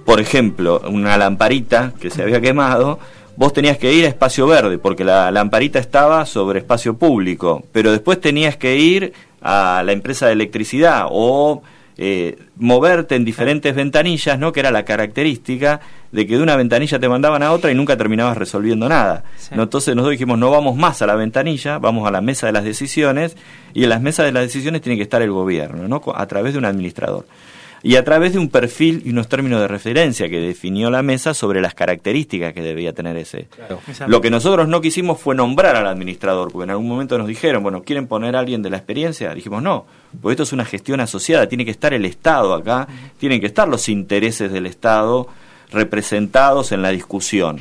[0.07, 2.99] por ejemplo, una lamparita que se había quemado,
[3.37, 7.91] vos tenías que ir a espacio verde, porque la lamparita estaba sobre espacio público, pero
[7.93, 9.13] después tenías que ir
[9.45, 11.63] a la empresa de electricidad o
[11.97, 14.53] eh, moverte en diferentes ventanillas, ¿no?
[14.53, 15.81] que era la característica
[16.11, 19.23] de que de una ventanilla te mandaban a otra y nunca terminabas resolviendo nada.
[19.37, 19.55] Sí.
[19.55, 19.63] ¿no?
[19.63, 22.65] Entonces nosotros dijimos, no vamos más a la ventanilla, vamos a la mesa de las
[22.65, 23.37] decisiones,
[23.75, 26.03] y en las mesas de las decisiones tiene que estar el gobierno, ¿no?
[26.15, 27.27] a través de un administrador.
[27.85, 31.35] Y a través de un perfil y unos términos de referencia que definió la mesa
[31.35, 33.47] sobre las características que debía tener ese.
[34.07, 37.62] Lo que nosotros no quisimos fue nombrar al administrador, porque en algún momento nos dijeron,
[37.62, 39.35] bueno, ¿quieren poner a alguien de la experiencia?
[39.35, 39.85] Dijimos, no,
[40.23, 43.68] porque esto es una gestión asociada, tiene que estar el Estado acá, tienen que estar
[43.68, 45.29] los intereses del Estado
[45.70, 47.59] representados en la discusión,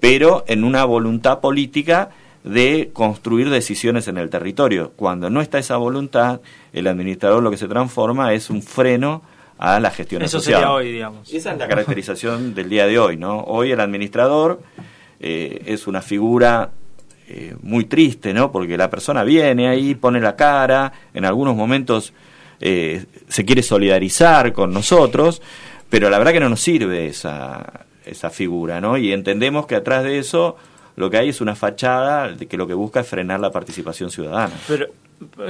[0.00, 2.10] pero en una voluntad política
[2.42, 4.90] de construir decisiones en el territorio.
[4.96, 6.40] Cuando no está esa voluntad,
[6.72, 9.22] el administrador lo que se transforma es un freno
[9.62, 11.32] a la gestión Eso sería hoy, digamos.
[11.32, 13.42] Esa es la caracterización del día de hoy, ¿no?
[13.44, 14.60] Hoy el administrador
[15.20, 16.70] eh, es una figura
[17.28, 18.50] eh, muy triste, ¿no?
[18.50, 22.12] Porque la persona viene ahí, pone la cara, en algunos momentos
[22.60, 25.40] eh, se quiere solidarizar con nosotros,
[25.88, 28.98] pero la verdad que no nos sirve esa, esa figura, ¿no?
[28.98, 30.56] Y entendemos que atrás de eso
[30.96, 34.10] lo que hay es una fachada de que lo que busca es frenar la participación
[34.10, 34.54] ciudadana.
[34.66, 34.88] Pero,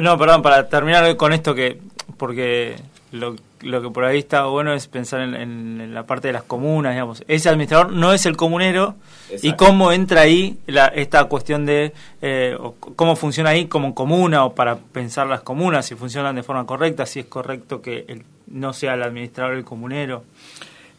[0.00, 1.78] no, perdón, para terminar con esto que,
[2.18, 2.76] porque
[3.10, 6.32] lo, lo que por ahí está bueno es pensar en, en- en la parte de
[6.34, 7.22] las comunas, digamos.
[7.28, 8.96] Ese administrador no es el comunero
[9.42, 14.44] y cómo entra ahí la, esta cuestión de eh, o cómo funciona ahí como comuna
[14.44, 18.24] o para pensar las comunas, si funcionan de forma correcta, si es correcto que el-
[18.48, 20.24] no sea el administrador el comunero.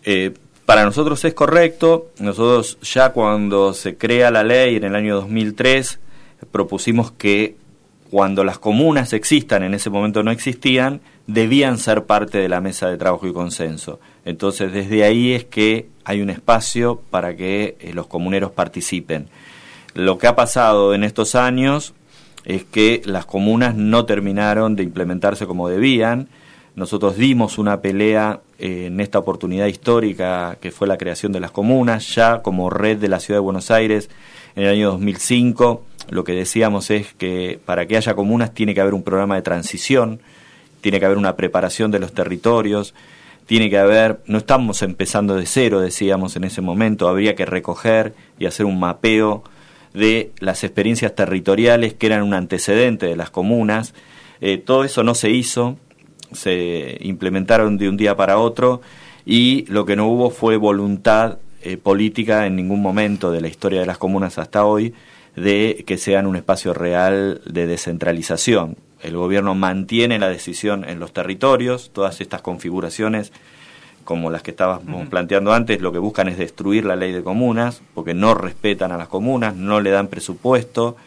[0.03, 0.33] Eh,
[0.65, 2.07] para nosotros es correcto.
[2.19, 5.99] Nosotros ya cuando se crea la ley en el año 2003
[6.51, 7.55] propusimos que
[8.13, 12.87] cuando las comunas existan, en ese momento no existían, debían ser parte de la mesa
[12.87, 13.99] de trabajo y consenso.
[14.23, 19.29] Entonces desde ahí es que hay un espacio para que eh, los comuneros participen.
[19.95, 21.95] Lo que ha pasado en estos años
[22.45, 26.29] es que las comunas no terminaron de implementarse como debían.
[26.75, 31.49] Nosotros dimos una pelea eh, en esta oportunidad histórica que fue la creación de las
[31.49, 34.11] comunas, ya como red de la Ciudad de Buenos Aires
[34.55, 35.85] en el año 2005.
[36.09, 39.41] Lo que decíamos es que para que haya comunas tiene que haber un programa de
[39.41, 40.19] transición,
[40.81, 42.93] tiene que haber una preparación de los territorios,
[43.45, 48.13] tiene que haber, no estamos empezando de cero, decíamos en ese momento, habría que recoger
[48.39, 49.43] y hacer un mapeo
[49.93, 53.93] de las experiencias territoriales que eran un antecedente de las comunas.
[54.41, 55.77] Eh, todo eso no se hizo,
[56.31, 58.81] se implementaron de un día para otro
[59.25, 63.79] y lo que no hubo fue voluntad eh, política en ningún momento de la historia
[63.79, 64.93] de las comunas hasta hoy
[65.35, 68.77] de que sean un espacio real de descentralización.
[69.01, 73.31] El gobierno mantiene la decisión en los territorios, todas estas configuraciones
[74.03, 77.81] como las que estábamos planteando antes, lo que buscan es destruir la ley de comunas,
[77.93, 80.97] porque no respetan a las comunas, no le dan presupuesto.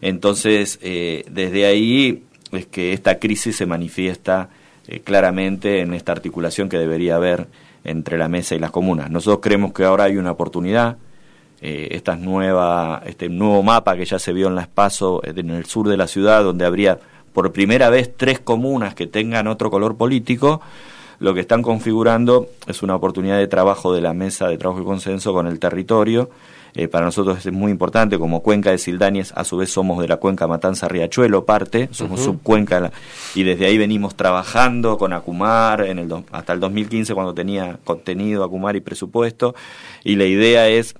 [0.00, 4.48] Entonces, eh, desde ahí es que esta crisis se manifiesta
[4.88, 7.46] eh, claramente en esta articulación que debería haber
[7.84, 9.10] entre la mesa y las comunas.
[9.10, 10.96] Nosotros creemos que ahora hay una oportunidad,
[11.62, 15.66] eh, nueva, este nuevo mapa que ya se vio en la Espaso eh, en el
[15.66, 16.98] sur de la ciudad, donde habría
[17.32, 20.60] por primera vez tres comunas que tengan otro color político,
[21.20, 24.84] lo que están configurando es una oportunidad de trabajo de la mesa de trabajo y
[24.84, 26.30] consenso con el territorio.
[26.74, 30.08] Eh, para nosotros es muy importante, como cuenca de Sildañez, a su vez somos de
[30.08, 32.92] la cuenca Matanza-Riachuelo, parte, somos subcuenca,
[33.34, 37.78] y desde ahí venimos trabajando con Acumar en el, do- hasta el 2015 cuando tenía
[37.84, 39.54] contenido Acumar y presupuesto,
[40.04, 40.94] y la idea es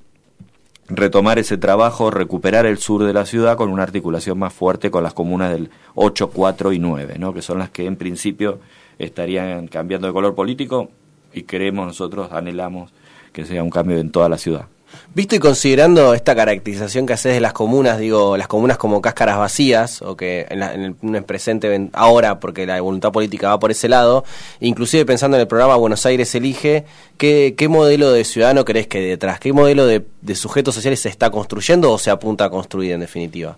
[0.88, 5.04] retomar ese trabajo, recuperar el sur de la ciudad con una articulación más fuerte con
[5.04, 7.32] las comunas del 8, 4 y 9, ¿no?
[7.32, 8.58] que son las que en principio
[8.98, 10.90] estarían cambiando de color político
[11.32, 12.92] y queremos nosotros, anhelamos
[13.32, 14.66] que sea un cambio en toda la ciudad.
[15.12, 19.38] Visto y considerando esta caracterización que haces de las comunas, digo, las comunas como cáscaras
[19.38, 23.48] vacías, o que en, la- en el, en el presente ahora, porque la voluntad política
[23.48, 24.24] va por ese lado,
[24.60, 26.84] inclusive pensando en el programa Buenos Aires Elige,
[27.18, 29.40] ¿qué, modelo de ciudadano crees que hay detrás?
[29.40, 30.04] ¿Qué modelo de,
[30.36, 33.56] sujetos sociales se está construyendo o se apunta a construir en definitiva?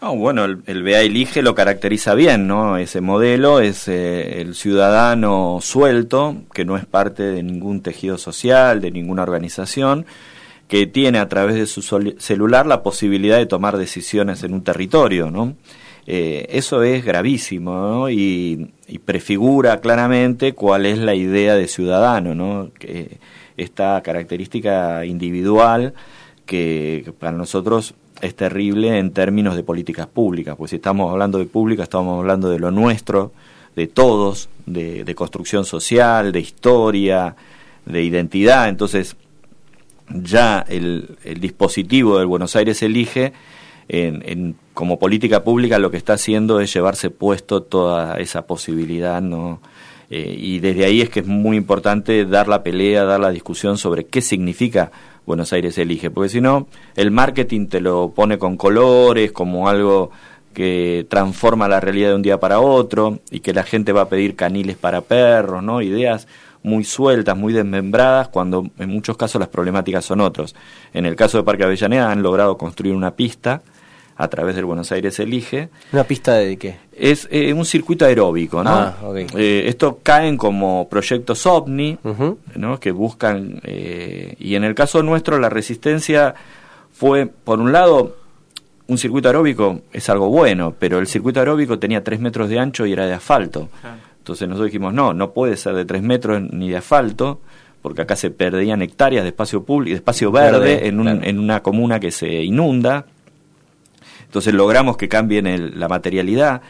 [0.00, 2.76] No, bueno, el, el BA Elige lo caracteriza bien, ¿no?
[2.76, 8.80] Ese modelo es eh, el ciudadano suelto, que no es parte de ningún tejido social,
[8.80, 10.06] de ninguna organización,
[10.68, 15.30] que tiene a través de su celular la posibilidad de tomar decisiones en un territorio,
[15.30, 15.56] ¿no?
[16.06, 18.10] Eh, eso es gravísimo, ¿no?
[18.10, 18.70] Y,
[19.04, 22.70] prefigura claramente cuál es la idea de ciudadano, ¿no?
[22.78, 23.18] Que
[23.56, 25.94] esta característica individual
[26.46, 31.46] que, para nosotros es terrible en términos de políticas públicas, pues si estamos hablando de
[31.46, 33.32] pública, estamos hablando de lo nuestro,
[33.76, 37.36] de todos, de construcción social, de historia,
[37.86, 39.16] de identidad, entonces
[40.10, 43.32] ya el, dispositivo del Buenos Aires elige
[43.88, 49.60] en- como política pública lo que está haciendo es llevarse puesto toda esa posibilidad, ¿no?
[50.10, 53.76] Eh, y desde ahí es que es muy importante dar la pelea, dar la discusión
[53.76, 54.90] sobre qué significa
[55.26, 60.10] Buenos Aires elige, porque si no, el marketing te lo pone con colores, como algo
[60.54, 64.08] que transforma la realidad de un día para otro y que la gente va a
[64.08, 65.82] pedir caniles para perros, ¿no?
[65.82, 66.26] Ideas
[66.68, 70.54] muy sueltas, muy desmembradas, cuando en muchos casos las problemáticas son otros.
[70.92, 73.62] En el caso de Parque Avellaneda han logrado construir una pista
[74.18, 75.70] a través del Buenos Aires Elige.
[75.92, 76.76] ¿Una pista de qué?
[76.92, 78.70] Es eh, un circuito aeróbico, ¿no?
[78.70, 79.16] Ah, ok.
[79.36, 81.96] Eh, esto caen como proyectos ovni,
[82.56, 82.80] ¿no?
[82.80, 86.34] Que buscan, eh, y en el caso nuestro la resistencia
[86.92, 88.16] fue, por un lado,
[88.88, 92.86] un circuito aeróbico es algo bueno, pero el circuito aeróbico tenía tres metros de ancho
[92.86, 93.68] y era de asfalto.
[94.18, 97.40] Entonces nosotros dijimos, no, no puede ser de tres metros ni de asfalto,
[97.82, 101.20] porque acá se perdían hectáreas de espacio público, de espacio verde, Verde, en, un- claro.
[101.22, 103.06] en una comuna que se inunda.
[104.24, 106.60] Entonces logramos que cambien el- la materialidad.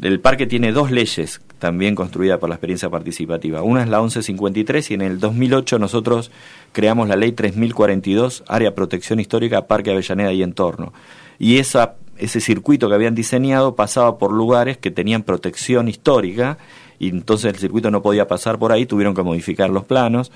[0.00, 3.62] El parque tiene dos leyes también construidas por la experiencia participativa.
[3.62, 6.30] Una es la 1153 y en el 2008 nosotros
[6.72, 10.92] creamos la ley 3042, Área Protección Histórica, Parque Avellaneda y Entorno.
[11.38, 16.58] Y esa, ese circuito que habían diseñado pasaba por lugares que tenían protección histórica
[16.98, 20.30] y entonces el circuito no podía pasar por ahí, tuvieron que modificar los planos.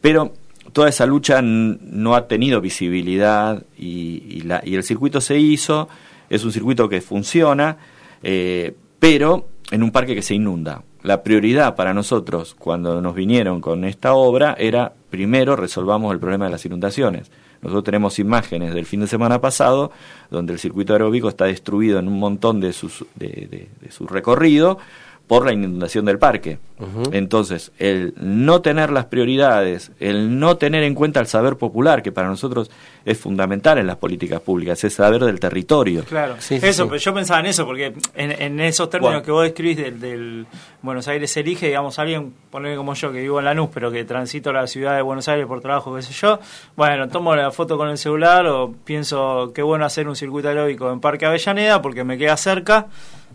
[0.00, 0.32] Pero
[0.72, 5.88] toda esa lucha no ha tenido visibilidad y, y la- y el circuito se hizo,
[6.28, 7.76] es un circuito que funciona,
[8.22, 10.82] eh, pero en un parque que se inunda.
[11.02, 16.44] La prioridad para nosotros cuando nos vinieron con esta obra era, primero, resolvamos el problema
[16.46, 17.30] de las inundaciones.
[17.62, 19.92] Nosotros tenemos imágenes del fin de semana pasado
[20.30, 24.78] donde el circuito aeróbico está destruido en un montón de, sus, de, su recorrido
[25.26, 26.58] por la inundación del parque.
[27.12, 32.10] Entonces, el no tener las prioridades, el no tener en cuenta el saber popular, que
[32.10, 32.70] para nosotros
[33.04, 36.04] es fundamental en las políticas públicas, es saber del territorio.
[36.04, 36.88] Claro, Sí, eso, sí.
[36.90, 39.24] pero yo pensaba en eso, porque en, en esos términos Bueno.
[39.24, 40.46] que vos describís del, del
[40.82, 44.52] Buenos Aires elige, digamos, alguien, poner como yo, que vivo en Lanús, pero que transito
[44.52, 46.40] la ciudad de Buenos Aires por trabajo, qué sé yo,
[46.76, 50.92] bueno, tomo la foto con el celular o pienso qué bueno hacer un circuito aeróbico
[50.92, 52.88] en Parque Avellaneda porque me queda cerca,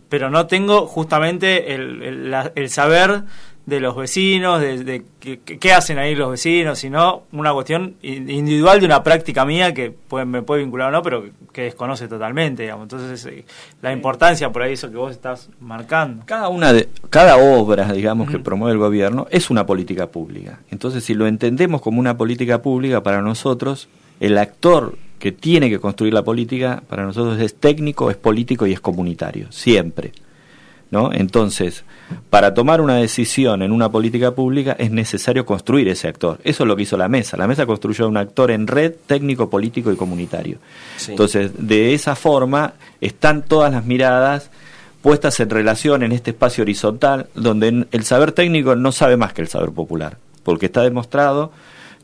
[0.09, 3.23] pero no tengo justamente el, el- la- el saber
[3.65, 5.03] de los vecinos, de, de
[5.59, 9.91] qué, hacen ahí los vecinos, sino una cuestión in- individual de una práctica mía que
[9.91, 12.83] puede- me puede vincular o no, pero que, que desconoce totalmente, digamos.
[12.83, 13.43] Entonces, eh,
[13.81, 16.23] la importancia por ahí, eso que vos estás marcando.
[16.25, 20.59] Cada una de, cada obra, digamos, que promueve el gobierno es una política pública.
[20.71, 23.89] Entonces, si lo entendemos como una política pública para nosotros,
[24.21, 28.74] el actor que tiene que construir la política para nosotros es técnico, es político y
[28.74, 30.11] es comunitario, siempre.
[30.89, 31.11] ¿No?
[31.11, 31.84] Entonces,
[32.30, 36.39] para tomar una decisión en una política pública es necesario construir ese actor.
[36.45, 37.36] Eso es lo que hizo la mesa.
[37.36, 40.59] La mesa construyó un actor en red técnico, político y comunitario.
[40.95, 41.11] Sí.
[41.11, 44.49] Entonces, de esa forma están todas las miradas
[45.01, 49.41] puestas en relación en este espacio horizontal, donde el saber técnico no sabe más que
[49.41, 51.51] el saber popular, porque está demostrado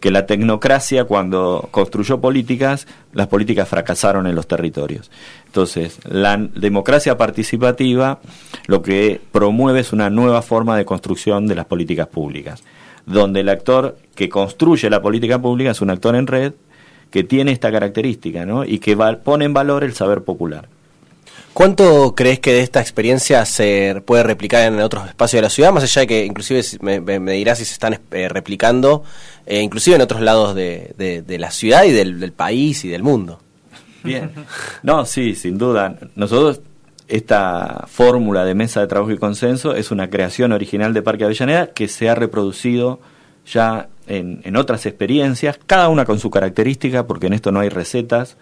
[0.03, 5.09] que la tecnocracia cuando construyó políticas, las políticas fracasaron en los territorios.
[5.45, 8.19] Entonces, la democracia participativa
[8.67, 12.65] lo que promueve es una nueva forma de construcción de las políticas públicas,
[13.05, 16.51] donde el actor que construye la política pública es un actor en red
[17.09, 18.65] que tiene esta característica, ¿no?
[18.65, 20.67] Y que pone en valor el saber popular.
[21.53, 25.71] ¿Cuánto crees que de esta experiencia se puede replicar en otros espacios de la ciudad?
[25.71, 26.99] Más allá de que inclusive si- me,
[27.33, 29.03] dirás si se están eh, replicando,
[29.45, 32.89] eh, inclusive en otros lados de, de- de la ciudad y del, del país y
[32.89, 33.39] del mundo.
[34.03, 34.31] Bien.
[34.81, 35.95] No, sí, sin duda.
[36.15, 36.61] Nosotros,
[37.07, 41.67] esta fórmula de mesa de trabajo y consenso es una creación original de Parque Avellaneda
[41.67, 42.99] que se ha reproducido
[43.45, 47.69] ya en, en otras experiencias, cada una con su característica, porque en esto no hay
[47.69, 48.37] recetas,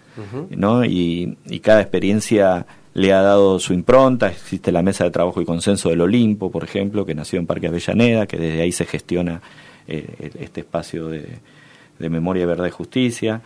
[0.50, 0.84] ¿no?
[0.84, 4.28] Y, y cada experiencia le ha dado su impronta.
[4.28, 7.68] Existe la mesa de trabajo y consenso del Olimpo, por ejemplo, que nació en Parque
[7.68, 9.40] Avellaneda, que desde ahí se gestiona
[9.88, 11.26] eh, el- este espacio de,
[11.98, 13.40] de memoria, verdad y justicia.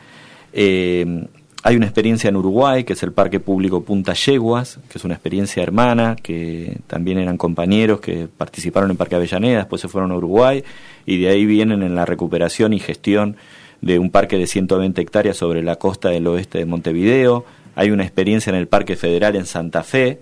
[0.52, 1.26] Eh,
[1.62, 5.14] hay una experiencia en Uruguay, que es el Parque Público Punta Yeguas, que es una
[5.14, 10.16] experiencia hermana, que también eran compañeros que participaron en Parque Avellaneda, después se fueron a
[10.16, 10.62] Uruguay,
[11.06, 13.36] y de ahí vienen en la recuperación y gestión
[13.80, 17.44] de un parque de 120 hectáreas sobre la costa del oeste de Montevideo.
[17.76, 20.18] Hay una experiencia en el Parque Federal en Santa Fe,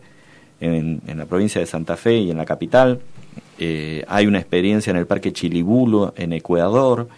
[0.60, 3.00] en, en la provincia de Santa Fe y en la capital.
[3.58, 7.08] Eh, hay una experiencia en el Parque Chilibulo, en Ecuador,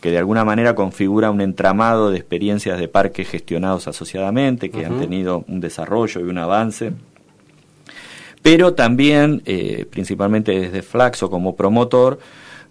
[0.00, 4.98] que de alguna manera configura un entramado de experiencias de parques gestionados asociadamente, que han
[4.98, 6.92] tenido un desarrollo y un avance.
[8.42, 12.18] Pero también, eh, principalmente desde Flaxo como promotor,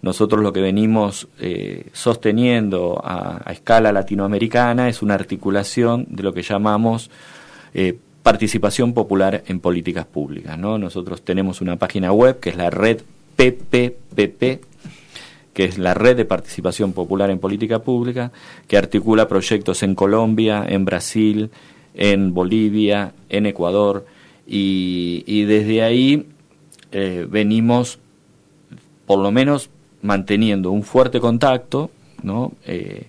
[0.04, 6.42] nosotros lo que venimos eh, sosteniendo a, escala latinoamericana es una articulación de lo que
[6.42, 7.10] llamamos
[7.72, 10.58] eh, participación popular en políticas públicas.
[10.58, 10.76] ¿no?
[10.76, 13.00] Nosotros tenemos una página web que es la red
[13.36, 14.62] PPPP,
[15.54, 18.30] que es la red de participación popular en política pública,
[18.68, 21.50] que articula proyectos en Colombia, en Brasil,
[21.94, 24.04] en Bolivia, en Ecuador,
[24.46, 26.26] y, y desde ahí
[26.92, 27.98] eh, venimos
[29.06, 29.70] por lo menos
[30.04, 31.90] manteniendo un fuerte contacto,
[32.22, 32.52] ¿no?
[32.66, 33.06] Eh,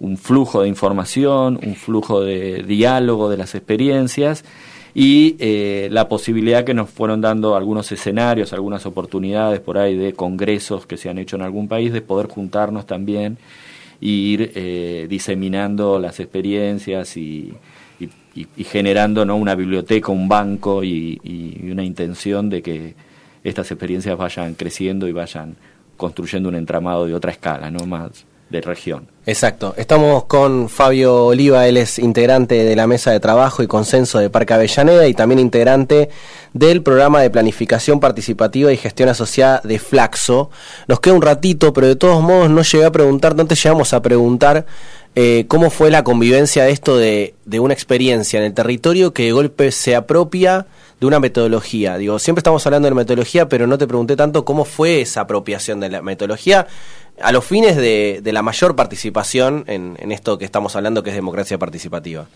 [0.00, 4.44] un flujo de información, un flujo de diálogo de las experiencias
[4.94, 10.14] y eh, la posibilidad que nos fueron dando algunos escenarios, algunas oportunidades por ahí de
[10.14, 13.36] congresos que se han hecho en algún país, de poder juntarnos también
[14.00, 17.52] e ir eh, diseminando las experiencias y,
[18.00, 18.08] y,
[18.56, 19.36] y, generando ¿no?
[19.36, 22.94] una biblioteca, un banco y, y una intención de que
[23.44, 25.56] estas experiencias vayan creciendo y vayan
[25.98, 29.06] construyendo un entramado de otra escala, no más de región.
[29.26, 29.74] Exacto.
[29.76, 34.30] Estamos con Fabio Oliva, él es integrante de la mesa de trabajo y consenso de
[34.30, 36.08] Parque Avellaneda y también integrante
[36.54, 40.48] del programa de planificación participativa y gestión asociada de Flaxo.
[40.86, 43.92] Nos queda un ratito, pero de todos modos no llegué a preguntar, no te llegamos
[43.92, 44.64] a preguntar
[45.20, 49.24] eh, cómo fue la convivencia de esto de, de una experiencia en el territorio que
[49.24, 50.66] de golpe se apropia
[51.00, 51.98] de una metodología.
[51.98, 55.80] Digo, siempre estamos hablando de metodología, pero no te pregunté tanto cómo fue esa apropiación
[55.80, 56.68] de la metodología
[57.20, 61.10] a los fines de, de la mayor participación en, en, esto que estamos hablando, que
[61.10, 62.28] es democracia participativa.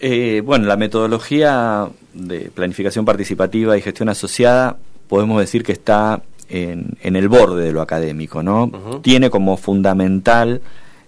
[0.00, 4.76] Eh, bueno, la metodología de planificación participativa y gestión asociada,
[5.06, 8.64] podemos decir que está en, en el borde de lo académico, ¿no?
[8.64, 9.02] Uh -huh.
[9.02, 10.62] Tiene como fundamental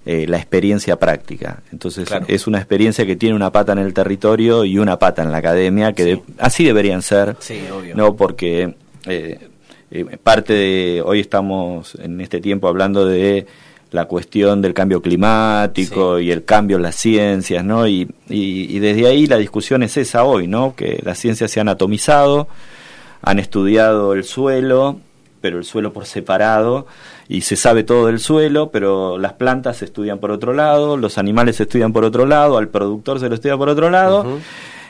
[0.06, 1.62] eh, la experiencia práctica.
[1.72, 2.26] Entonces claro.
[2.28, 5.38] es una experiencia que tiene una pata en el territorio y una pata en la
[5.38, 6.10] academia, que sí.
[6.10, 7.96] de, así deberían ser, sí, obvio.
[7.96, 8.14] ¿no?
[8.14, 8.74] Porque
[9.06, 9.48] eh,
[9.90, 13.46] eh, parte de, hoy estamos en este tiempo hablando de
[13.92, 16.24] la cuestión del cambio climático sí.
[16.24, 17.86] y el cambio en las ciencias, ¿no?
[17.86, 20.74] Y, y, y, desde ahí la discusión es esa hoy, ¿no?
[20.74, 22.48] Que las ciencias se han atomizado,
[23.22, 24.98] han estudiado el suelo,
[25.40, 26.86] pero el suelo por separado,
[27.28, 31.18] y se sabe todo del suelo, pero las plantas se estudian por otro lado, los
[31.18, 34.22] animales se estudian por otro lado, al productor se lo estudia por otro lado.
[34.22, 34.40] Uh -huh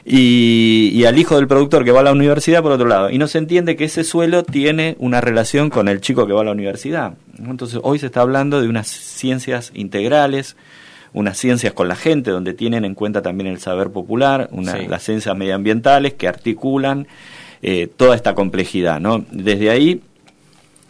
[0.05, 3.11] y, y, al hijo del productor que va a la universidad por otro lado.
[3.11, 6.43] Y no se entiende que ese suelo tiene una relación con el chico que va
[6.43, 7.15] a la universidad.
[7.39, 10.57] Entonces hoy se está hablando de unas ciencias integrales,
[11.15, 14.87] unas ciencias con la gente, donde tienen en cuenta también el saber popular, una, sí.
[14.87, 17.07] las ciencias medioambientales que articulan
[17.63, 19.01] eh, toda esta complejidad.
[19.01, 19.25] ¿no?
[19.31, 20.03] Desde ahí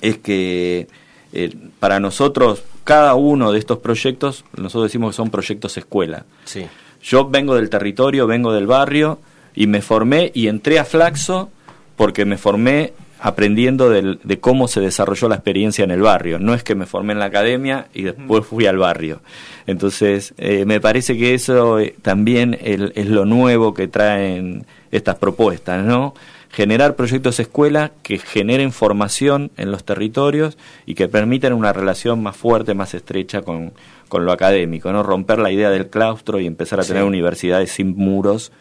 [0.01, 0.89] es que
[1.37, 6.25] eh, para nosotros cada uno de estos proyectos, nosotros decimos que son proyectos escuela.
[6.45, 6.67] Sí.
[7.03, 9.19] Yo vengo del territorio, vengo del barrio
[9.55, 11.51] y me formé y entré a Flaxo
[11.97, 16.39] porque me formé aprendiendo del, de cómo se desarrolló la experiencia en el barrio.
[16.39, 19.21] No es que me formé en la academia y después fui al barrio.
[19.67, 25.17] Entonces, eh, me parece que eso eh, también el, es lo nuevo que traen estas
[25.17, 26.15] propuestas, ¿no?
[26.55, 32.37] Generar proyectos escuela que generen formación en los territorios y que permitan una relación más
[32.37, 33.73] fuerte, más estrecha con,
[34.09, 35.03] con lo académico, ¿no?
[35.03, 38.53] Romper la idea del claustro y empezar a tener universidades sin muros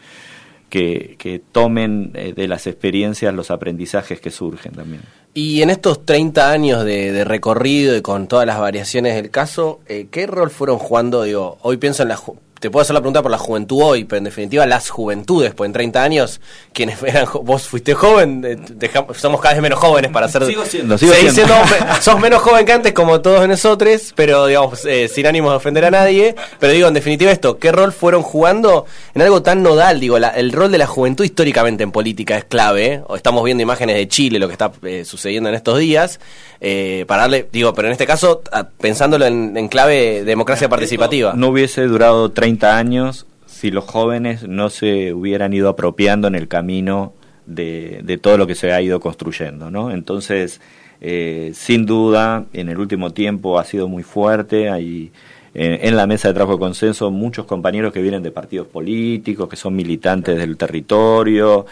[0.70, 5.02] que, que tomen eh, de las experiencias los aprendizajes que surgen también.
[5.32, 9.78] Y en estos 30 años de, de recorrido y con todas las variaciones del caso,
[9.86, 11.22] eh, ¿qué rol fueron jugando?
[11.22, 12.16] Digo, hoy pienso en la
[12.64, 15.68] te puedo hacer la pregunta por la juventud hoy, pero en definitiva las juventudes, pues
[15.68, 16.40] en 30 años,
[16.72, 18.40] quienes eran, vos fuiste joven,
[18.70, 20.46] dejamos, somos cada vez menos jóvenes para ser...
[20.46, 21.34] Sigo siendo, sigo siendo.
[21.34, 21.54] siendo
[22.00, 25.84] sos menos joven que antes, como todos nosotros, pero digamos, eh, sin ánimo de ofender
[25.84, 30.00] a nadie, pero digo, en definitiva esto, ¿qué rol fueron jugando en algo tan nodal?
[30.00, 33.02] Digo, la, el rol de la juventud históricamente en política es clave, ¿eh?
[33.14, 36.18] estamos viendo imágenes de Chile, lo que está eh, sucediendo en estos días,
[36.62, 38.40] eh, para darle, digo, pero en este caso,
[38.80, 41.34] pensándolo en, en clave democracia participativa.
[41.36, 46.48] No hubiese durado 30 años si los jóvenes no se hubieran ido apropiando en el
[46.48, 47.12] camino
[47.46, 49.90] de, de todo lo que se ha ido construyendo, ¿no?
[49.90, 50.60] Entonces,
[51.00, 55.12] eh, sin duda, en el último tiempo ha sido muy fuerte, hay
[55.54, 59.48] eh, en la mesa de trabajo de consenso muchos compañeros que vienen de partidos políticos,
[59.48, 61.66] que son militantes del territorio,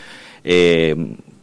[0.44, 0.94] eh,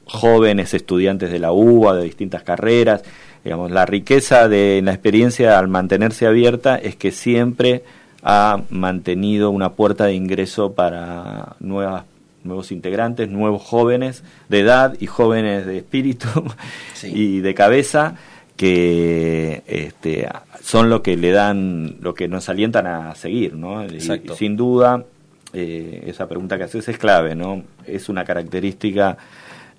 [0.06, 3.04] jóvenes estudiantes de la UBA, de distintas carreras,
[3.44, 7.84] digamos, la riqueza de la experiencia al mantenerse abierta es que siempre
[8.24, 12.04] ha mantenido una puerta de ingreso para nuevas,
[12.44, 16.28] nuevos integrantes, nuevos jóvenes de edad y jóvenes de espíritu
[16.94, 17.12] sí.
[17.14, 18.16] y de cabeza
[18.60, 20.28] que este,
[20.62, 23.86] son lo que le dan, lo que nos alientan a seguir, ¿no?
[23.86, 25.06] Y, sin duda,
[25.54, 27.64] eh, esa pregunta que haces es clave, ¿no?
[27.86, 29.18] Es una característica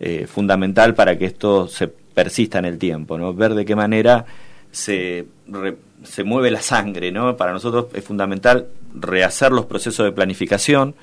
[0.01, 3.34] eh, fundamental para que esto se persista en el tiempo, ¿no?
[3.34, 4.24] Ver de qué manera
[4.70, 7.36] se, re, se mueve la sangre, ¿no?
[7.36, 10.94] Para nosotros es fundamental rehacer los procesos de planificación.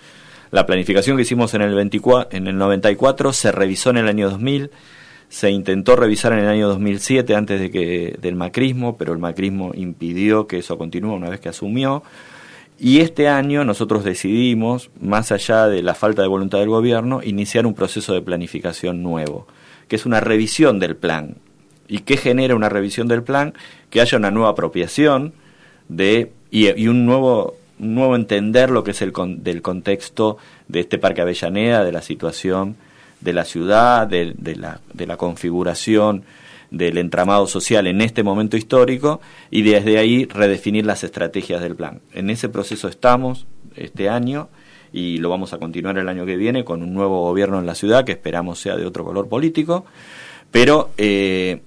[0.51, 4.29] La planificación que hicimos en el, 24, en el 94 se revisó en el año
[4.29, 4.71] 2000,
[5.29, 9.71] se intentó revisar en el año 2007 antes de que del macrismo, pero el macrismo
[9.73, 12.03] impidió que eso continúe una vez que asumió.
[12.79, 17.65] Y este año nosotros decidimos, más allá de la falta de voluntad del gobierno, iniciar
[17.65, 19.47] un proceso de planificación nuevo,
[19.87, 21.37] que es una revisión del plan.
[21.87, 23.53] ¿Y qué genera una revisión del plan?
[23.89, 25.33] Que haya una nueva apropiación
[25.87, 30.97] de, y, un nuevo nuevo entender lo que es el con, del contexto de este
[30.97, 32.75] Parque Avellaneda, de la situación
[33.21, 36.23] de la ciudad, de, de, la, de la configuración
[36.71, 39.21] del entramado social en este momento histórico
[39.51, 42.01] y desde ahí redefinir las estrategias del plan.
[42.13, 44.49] En ese proceso estamos este año
[44.91, 47.75] y lo vamos a continuar el año que viene con un nuevo gobierno en la
[47.75, 49.85] ciudad que esperamos sea de otro color político,
[50.51, 51.61] pero eh,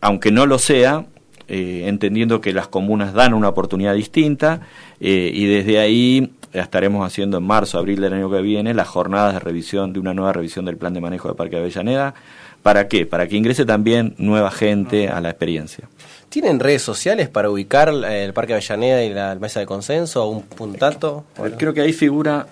[0.00, 1.06] aunque no lo sea,
[1.48, 4.60] eh, entendiendo que las comunas dan una oportunidad distinta
[5.00, 9.34] eh, y desde ahí estaremos haciendo en marzo, abril del año que viene las jornadas
[9.34, 12.14] de revisión, de una nueva revisión del plan de manejo de Parque Avellaneda.
[12.62, 13.06] ¿Para qué?
[13.06, 15.88] Para que ingrese también nueva gente a la experiencia.
[16.28, 20.28] ¿Tienen redes sociales para ubicar el Parque Avellaneda y la mesa de consenso?
[20.28, 21.24] ¿Un puntato?
[21.36, 21.56] Bueno.
[21.56, 22.46] Creo que ahí figura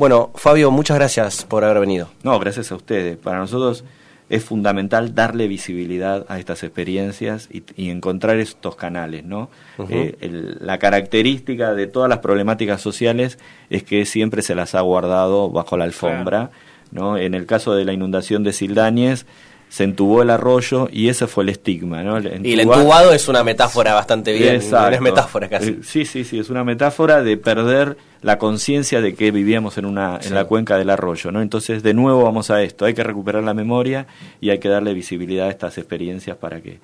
[0.00, 2.08] Bueno, Fabio, muchas gracias por haber venido.
[2.22, 3.18] No, gracias a ustedes.
[3.18, 3.84] Para nosotros
[4.30, 9.50] es fundamental darle visibilidad a estas experiencias y, y encontrar estos canales, ¿no?
[9.90, 13.38] Eh, el- la característica de todas las problemáticas sociales
[13.68, 16.50] es que siempre se las ha guardado bajo la alfombra,
[16.92, 17.18] ¿no?
[17.18, 19.26] En el caso de la inundación de Sildañez,
[19.70, 22.16] se entubó el arroyo y ese fue el estigma, ¿no?
[22.16, 24.56] El Y el entubado es una metáfora bastante bien.
[24.56, 24.96] Exacto.
[24.96, 25.70] Es metáfora casi.
[25.70, 29.86] Eh, Sí, sí, sí, es una metáfora de perder la conciencia de que vivíamos en
[29.86, 30.28] una Sí.
[30.28, 31.40] en la cuenca del arroyo, ¿no?
[31.40, 34.06] Entonces, de nuevo vamos a esto, hay que recuperar la memoria
[34.40, 36.80] y hay que darle visibilidad a estas experiencias para que